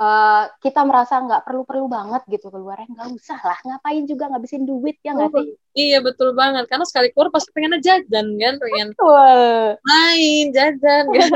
[0.00, 5.00] uh, kita merasa nggak perlu-perlu banget gitu keluar nggak usah lah ngapain juga ngabisin duit
[5.00, 6.64] ya nggak oh, sih iya betul banget.
[6.66, 8.54] Karena sekali keluar pasti pengen jajan kan?
[8.58, 9.76] Pengen betul.
[9.84, 11.30] main jajan kan?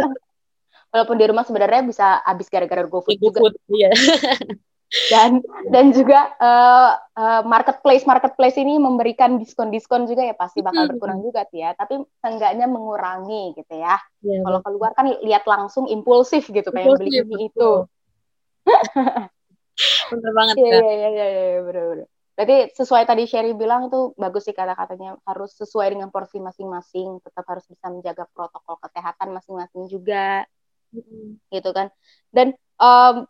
[0.91, 3.39] Walaupun di rumah sebenarnya bisa habis gara-gara GoFood iya, juga.
[3.71, 3.91] Iya.
[4.91, 5.39] Dan
[5.71, 11.23] dan juga uh, uh, marketplace marketplace ini memberikan diskon diskon juga ya pasti bakal berkurang
[11.23, 11.79] juga sih ya.
[11.79, 17.23] Tapi seenggaknya mengurangi gitu ya, ya kalau keluar kan lihat langsung impulsif gitu kayak beli
[17.23, 17.87] ini itu
[20.11, 22.07] bener banget iya iya iya iya bener bener
[22.37, 27.45] berarti sesuai tadi Sherry bilang itu bagus sih kata-katanya harus sesuai dengan porsi masing-masing tetap
[27.45, 30.49] harus bisa menjaga protokol kesehatan masing-masing juga
[30.97, 31.53] mm-hmm.
[31.53, 31.93] gitu kan
[32.33, 33.29] dan um,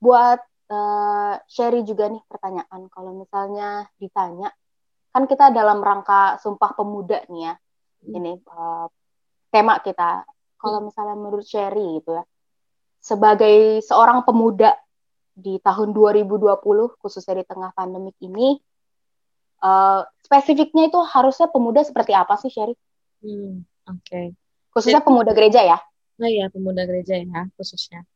[0.00, 0.40] buat
[0.70, 2.88] uh, Sherry juga nih pertanyaan.
[2.88, 4.48] Kalau misalnya ditanya,
[5.10, 8.16] kan kita dalam rangka Sumpah Pemuda nih ya, hmm.
[8.16, 8.86] ini uh,
[9.50, 10.24] tema kita.
[10.56, 10.86] Kalau hmm.
[10.88, 12.24] misalnya menurut Sherry gitu ya,
[13.00, 14.76] sebagai seorang pemuda
[15.32, 18.60] di tahun 2020, khususnya di tengah pandemik ini,
[19.64, 22.76] uh, spesifiknya itu harusnya pemuda seperti apa sih Sherry?
[23.24, 24.04] Hmm, Oke.
[24.04, 24.26] Okay.
[24.70, 25.78] Khususnya Jadi, pemuda gereja ya?
[26.20, 28.06] Nah iya, pemuda gereja ya khususnya.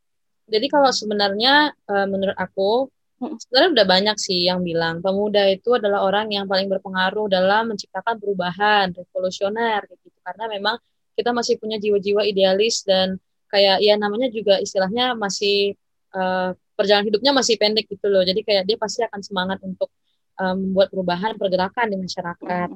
[0.45, 6.05] Jadi kalau sebenarnya uh, menurut aku sebenarnya udah banyak sih yang bilang pemuda itu adalah
[6.05, 10.77] orang yang paling berpengaruh dalam menciptakan perubahan revolusioner gitu karena memang
[11.15, 13.17] kita masih punya jiwa-jiwa idealis dan
[13.55, 15.79] kayak ya namanya juga istilahnya masih
[16.11, 18.27] uh, perjalanan hidupnya masih pendek gitu loh.
[18.27, 19.95] Jadi kayak dia pasti akan semangat untuk
[20.43, 22.69] um, membuat perubahan pergerakan di masyarakat.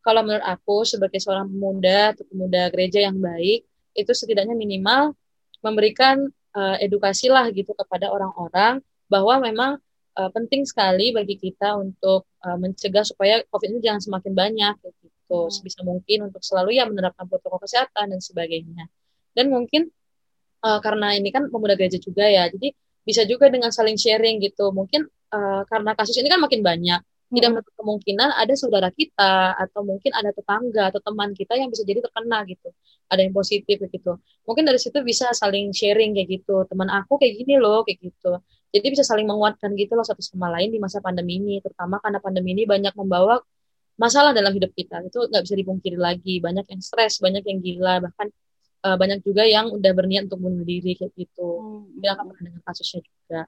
[0.00, 3.64] Kalau menurut aku sebagai seorang pemuda atau pemuda gereja yang baik
[3.96, 5.16] itu setidaknya minimal
[5.64, 9.72] memberikan uh, edukasi lah gitu kepada orang-orang bahwa memang
[10.16, 15.48] uh, penting sekali bagi kita untuk uh, mencegah supaya COVID ini jangan semakin banyak gitu.
[15.48, 15.52] Hmm.
[15.52, 18.90] sebisa mungkin untuk selalu ya menerapkan protokol kesehatan dan sebagainya
[19.36, 19.90] dan mungkin
[20.64, 22.74] uh, karena ini kan pemuda gereja juga ya jadi
[23.04, 24.70] bisa juga dengan saling sharing gitu.
[24.70, 27.00] Mungkin uh, karena kasus ini kan makin banyak
[27.30, 27.62] tidak hmm.
[27.62, 32.02] menutup kemungkinan ada saudara kita atau mungkin ada tetangga atau teman kita yang bisa jadi
[32.02, 32.74] terkena gitu.
[33.10, 34.12] Ada yang positif gitu
[34.46, 36.66] mungkin dari situ bisa saling sharing kayak gitu.
[36.66, 38.38] Teman aku kayak gini loh kayak gitu.
[38.70, 41.58] Jadi bisa saling menguatkan gitu loh satu sama lain di masa pandemi ini.
[41.62, 43.38] Terutama karena pandemi ini banyak membawa
[43.98, 45.02] masalah dalam hidup kita.
[45.06, 46.38] Itu nggak bisa dipungkiri lagi.
[46.42, 47.94] Banyak yang stres banyak yang gila.
[48.10, 48.26] Bahkan
[48.84, 52.00] uh, banyak juga yang udah berniat untuk bunuh diri kayak gitu hmm.
[52.00, 53.40] dia akan pernah dengan kasusnya juga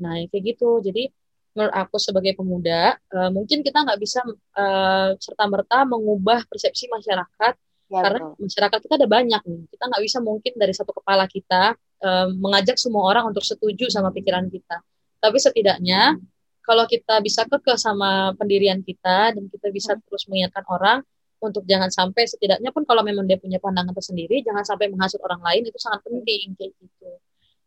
[0.00, 1.12] nah kayak gitu jadi
[1.50, 4.22] menurut aku sebagai pemuda uh, mungkin kita nggak bisa
[4.56, 7.54] uh, serta merta mengubah persepsi masyarakat
[7.90, 8.38] ya, karena betul.
[8.46, 11.74] masyarakat kita ada banyak nih kita nggak bisa mungkin dari satu kepala kita
[12.06, 14.78] uh, mengajak semua orang untuk setuju sama pikiran kita
[15.20, 16.24] tapi setidaknya hmm.
[16.62, 20.02] kalau kita bisa kekeh sama pendirian kita dan kita bisa hmm.
[20.06, 20.98] terus mengingatkan orang
[21.40, 25.40] untuk jangan sampai setidaknya pun kalau memang dia punya pandangan tersendiri jangan sampai menghasut orang
[25.40, 27.10] lain itu sangat penting kayak gitu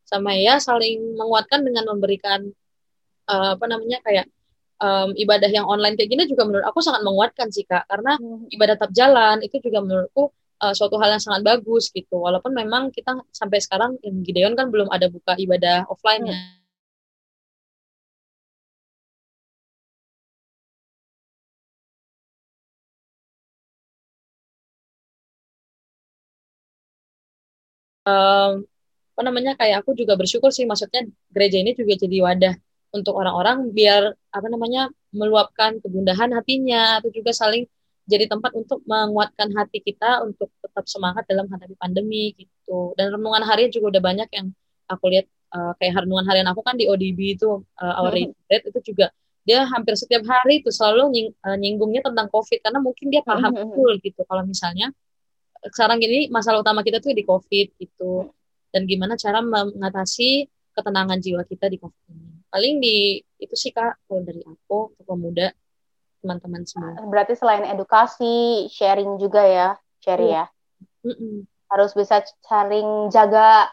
[0.06, 2.46] sama ya saling menguatkan dengan memberikan
[3.28, 4.30] uh, apa namanya kayak
[4.78, 8.54] um, ibadah yang online kayak gini juga menurut aku sangat menguatkan sih kak karena hmm.
[8.54, 10.30] ibadah tetap jalan itu juga menurutku
[10.64, 12.24] uh, suatu hal yang sangat bagus gitu.
[12.24, 16.38] Walaupun memang kita sampai sekarang yang Gideon kan belum ada buka ibadah offline ya.
[16.40, 16.63] Hmm.
[28.04, 28.68] Um,
[29.14, 32.56] apa namanya kayak aku juga bersyukur sih maksudnya gereja ini juga jadi wadah
[32.98, 37.70] untuk orang-orang biar apa namanya meluapkan kegundahan hatinya atau juga saling
[38.04, 42.92] jadi tempat untuk menguatkan hati kita untuk tetap semangat dalam menghadapi pandemi gitu.
[43.00, 44.52] Dan renungan harian juga udah banyak yang
[44.92, 48.36] aku lihat uh, kayak renungan harian aku kan di ODB itu uh, Our hmm.
[48.52, 53.08] itu juga dia hampir setiap hari itu selalu nying, uh, nyinggungnya tentang COVID karena mungkin
[53.12, 53.60] dia paham hmm.
[53.72, 54.92] betul gitu kalau misalnya
[55.72, 58.32] sekarang ini masalah utama kita tuh di COVID gitu
[58.74, 62.42] dan gimana cara mengatasi ketenangan jiwa kita di COVID ini.
[62.50, 65.54] Paling di itu sih kak kalau dari aku untuk pemuda
[66.24, 66.98] teman-teman semua.
[67.06, 69.70] Berarti selain edukasi, sharing juga ya,
[70.02, 70.44] share ya.
[71.04, 71.46] Mm-mm.
[71.68, 73.70] Harus bisa saling jaga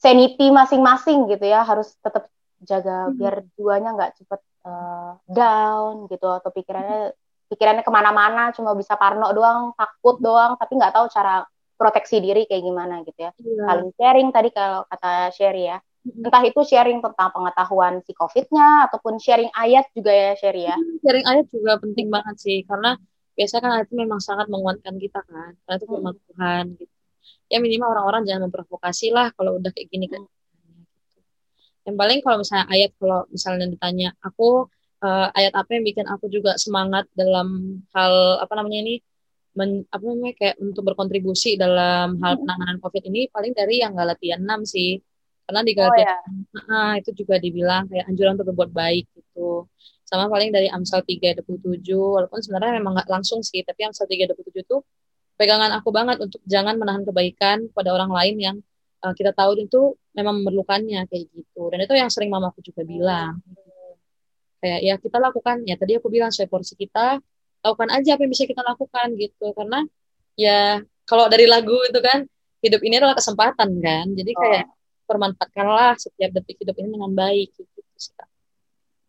[0.00, 2.30] sanity masing-masing gitu ya, harus tetap
[2.64, 3.14] jaga mm.
[3.18, 7.12] biar duanya nggak cepet uh, down gitu atau pikirannya
[7.50, 11.42] pikirannya ke mana-mana, cuma bisa parno doang, takut doang, tapi nggak tahu cara
[11.74, 13.32] proteksi diri kayak gimana gitu ya.
[13.42, 13.66] Yeah.
[13.66, 19.20] Saling sharing tadi kalau kata Sherry ya entah itu sharing tentang pengetahuan si COVID-nya ataupun
[19.20, 20.76] sharing ayat juga ya Sherry ya.
[21.04, 22.96] Sharing ayat juga penting banget sih karena
[23.36, 26.24] biasanya kan ayat itu memang sangat menguatkan kita kan karena itu firman hmm.
[26.32, 26.94] Tuhan gitu.
[27.50, 30.24] Ya minimal orang-orang jangan memprovokasi lah kalau udah kayak gini kan.
[31.84, 34.72] Yang paling kalau misalnya ayat kalau misalnya ditanya aku
[35.04, 38.94] uh, ayat apa yang bikin aku juga semangat dalam hal apa namanya ini
[39.56, 44.38] men, apa namanya kayak untuk berkontribusi dalam hal penanganan COVID ini paling dari yang Galatia
[44.38, 45.00] 6 sih.
[45.50, 46.16] Karena di Galatia oh, ya.
[46.70, 49.66] nah, itu juga dibilang kayak anjuran untuk berbuat baik gitu.
[50.06, 54.30] Sama paling dari Amsal 3 27 walaupun sebenarnya memang nggak langsung sih tapi Amsal 3
[54.30, 54.82] 27 tuh
[55.34, 58.56] pegangan aku banget untuk jangan menahan kebaikan pada orang lain yang
[59.02, 61.62] uh, kita tahu itu memang memerlukannya kayak gitu.
[61.74, 63.42] Dan itu yang sering mamaku juga bilang
[64.60, 67.18] kayak ya kita lakukan ya tadi aku bilang sesuai porsi kita
[67.60, 69.84] lakukan aja apa yang bisa kita lakukan gitu karena
[70.36, 72.24] ya kalau dari lagu itu kan
[72.60, 74.78] hidup ini adalah kesempatan kan jadi kayak oh
[75.10, 78.14] permanfaatkanlah setiap detik hidup ini dengan baik gitu sih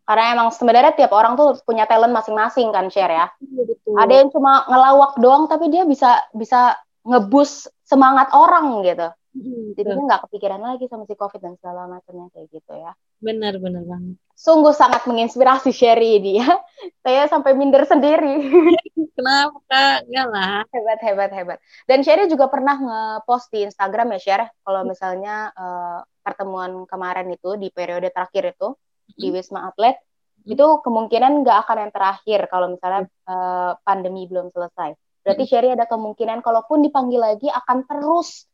[0.02, 3.30] Karena emang sebenarnya tiap orang tuh punya talent masing-masing kan share ya.
[3.38, 3.94] Iya, betul.
[3.94, 6.74] Ada yang cuma ngelawak doang tapi dia bisa bisa
[7.06, 9.08] ngebus semangat orang gitu.
[9.32, 12.92] Hmm, Jadi nggak kepikiran lagi sama si COVID dan segala macamnya kayak gitu ya.
[13.22, 14.18] Benar, benar banget.
[14.42, 16.50] Sungguh sangat menginspirasi Sherry ini ya.
[17.06, 18.42] Saya sampai minder sendiri.
[19.16, 20.02] Kenapa?
[20.02, 20.66] Enggak lah.
[20.74, 21.58] Hebat, hebat, hebat.
[21.86, 24.42] Dan Sherry juga pernah nge-post di Instagram ya, Sher.
[24.66, 28.74] Kalau misalnya uh, pertemuan kemarin itu, di periode terakhir itu,
[29.14, 29.94] di Wisma Atlet,
[30.42, 34.98] itu kemungkinan nggak akan yang terakhir kalau misalnya uh, pandemi belum selesai.
[35.22, 38.50] Berarti Sherry ada kemungkinan kalaupun dipanggil lagi akan terus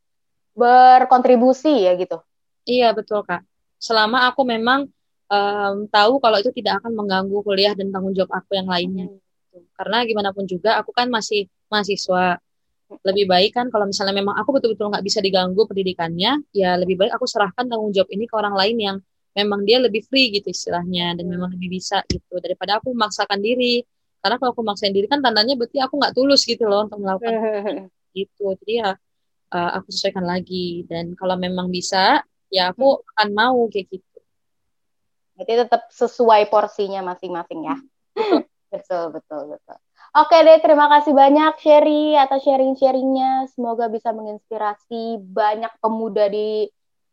[0.53, 2.21] berkontribusi ya gitu.
[2.69, 3.41] Iya, betul Kak
[3.79, 4.91] selama aku memang
[5.29, 9.07] um, tahu kalau itu tidak akan mengganggu kuliah dan tanggung jawab aku yang lainnya.
[9.09, 9.65] Hmm.
[9.77, 12.41] Karena gimana pun juga aku kan masih mahasiswa.
[13.05, 17.13] Lebih baik kan kalau misalnya memang aku betul-betul nggak bisa diganggu pendidikannya, ya lebih baik
[17.13, 18.97] aku serahkan tanggung jawab ini ke orang lain yang
[19.37, 23.85] memang dia lebih free gitu istilahnya dan memang lebih bisa gitu daripada aku memaksakan diri.
[24.19, 27.35] Karena kalau aku maksain diri kan tandanya berarti aku nggak tulus gitu loh untuk melakukan
[28.17, 28.57] gitu.
[28.57, 28.91] Jadi ya
[29.53, 33.11] uh, aku sesuaikan lagi dan kalau memang bisa ya aku hmm.
[33.15, 34.08] akan mau kayak gitu.
[35.39, 37.77] Berarti tetap sesuai porsinya masing-masing ya.
[38.75, 39.79] betul, betul, betul.
[40.19, 43.47] Oke deh, terima kasih banyak Sherry atas sharing-sharingnya.
[43.55, 46.67] Semoga bisa menginspirasi banyak pemuda di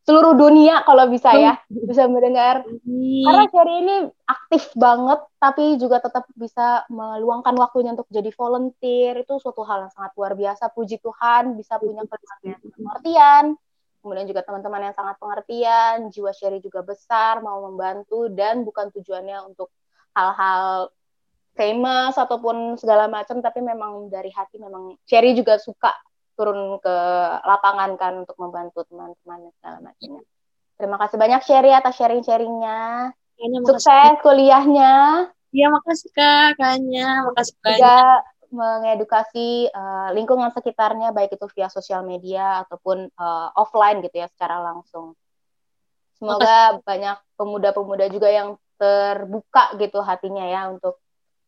[0.09, 2.65] seluruh dunia kalau bisa ya bisa mendengar.
[2.65, 3.95] Karena Sherry ini
[4.25, 9.21] aktif banget tapi juga tetap bisa meluangkan waktunya untuk jadi volunteer.
[9.21, 10.73] Itu suatu hal yang sangat luar biasa.
[10.73, 13.53] Puji Tuhan bisa punya pengertian
[14.05, 19.41] kemudian juga teman-teman yang sangat pengertian, jiwa Sherry juga besar, mau membantu, dan bukan tujuannya
[19.49, 19.73] untuk
[20.13, 20.93] hal-hal
[21.57, 25.89] famous ataupun segala macam, tapi memang dari hati memang Sherry juga suka
[26.37, 26.95] turun ke
[27.41, 30.21] lapangan kan untuk membantu teman-teman segala macamnya.
[30.77, 33.09] Terima kasih banyak Sherry atas sharing-sharingnya.
[33.65, 34.93] Sukses kuliahnya.
[35.55, 37.31] Iya, makasih Kak, Kanya.
[37.31, 37.79] Makasih banyak.
[37.79, 37.97] Juga
[38.51, 44.61] mengedukasi uh, lingkungan sekitarnya baik itu via sosial media ataupun uh, offline gitu ya secara
[44.61, 45.15] langsung.
[46.15, 50.99] Semoga banyak pemuda-pemuda juga yang terbuka gitu hatinya ya untuk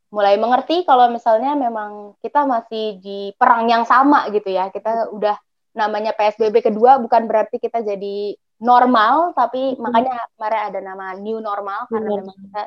[0.08, 4.72] mulai mengerti kalau misalnya memang kita masih di perang yang sama gitu ya.
[4.72, 5.36] Kita udah
[5.78, 11.86] namanya PSBB kedua bukan berarti kita jadi normal tapi makanya kemarin ada nama new normal
[11.94, 12.62] karena memang kita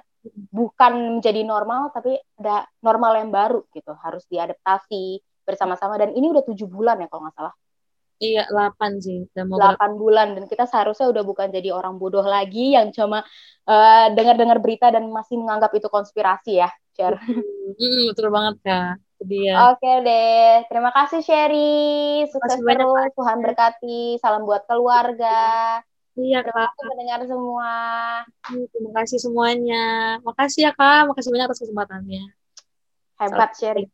[0.53, 6.45] bukan menjadi normal tapi ada normal yang baru gitu harus diadaptasi bersama-sama dan ini udah
[6.45, 7.55] tujuh bulan ya kalau nggak salah.
[8.21, 9.25] Iya, 8 sih.
[9.33, 13.25] 8 bulan dan kita seharusnya udah bukan jadi orang bodoh lagi yang cuma
[13.65, 17.17] uh, dengar-dengar berita dan masih menganggap itu konspirasi ya, Cher.
[18.13, 19.01] Betul banget Kak.
[19.25, 19.73] Dia.
[19.73, 25.81] Oke deh, terima kasih Sherry, sukses terus, Tuhan berkati, salam buat keluarga.
[26.21, 26.71] Iya kak.
[26.85, 27.73] Mendengar semua.
[28.53, 29.85] Iya, terima kasih semuanya.
[30.21, 32.23] Makasih ya kak, makasih banyak atas kesempatannya.
[33.17, 33.89] Hebat Sherry.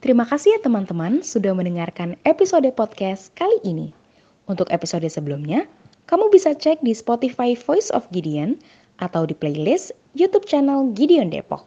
[0.00, 3.94] Terima kasih ya teman-teman sudah mendengarkan episode podcast kali ini.
[4.50, 5.70] Untuk episode sebelumnya,
[6.10, 8.58] kamu bisa cek di Spotify Voice of Gideon
[8.98, 11.62] atau di playlist YouTube channel Gideon Depok.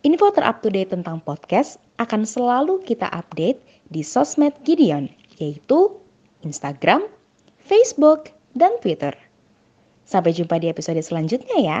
[0.00, 3.60] Info terupdate tentang podcast akan selalu kita update
[3.92, 5.99] di sosmed Gideon, yaitu
[6.42, 7.04] Instagram,
[7.62, 9.12] Facebook, dan Twitter.
[10.06, 11.80] Sampai jumpa di episode selanjutnya ya.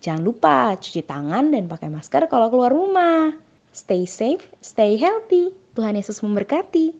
[0.00, 3.36] Jangan lupa cuci tangan dan pakai masker kalau keluar rumah.
[3.70, 5.54] Stay safe, stay healthy.
[5.78, 6.96] Tuhan Yesus memberkati.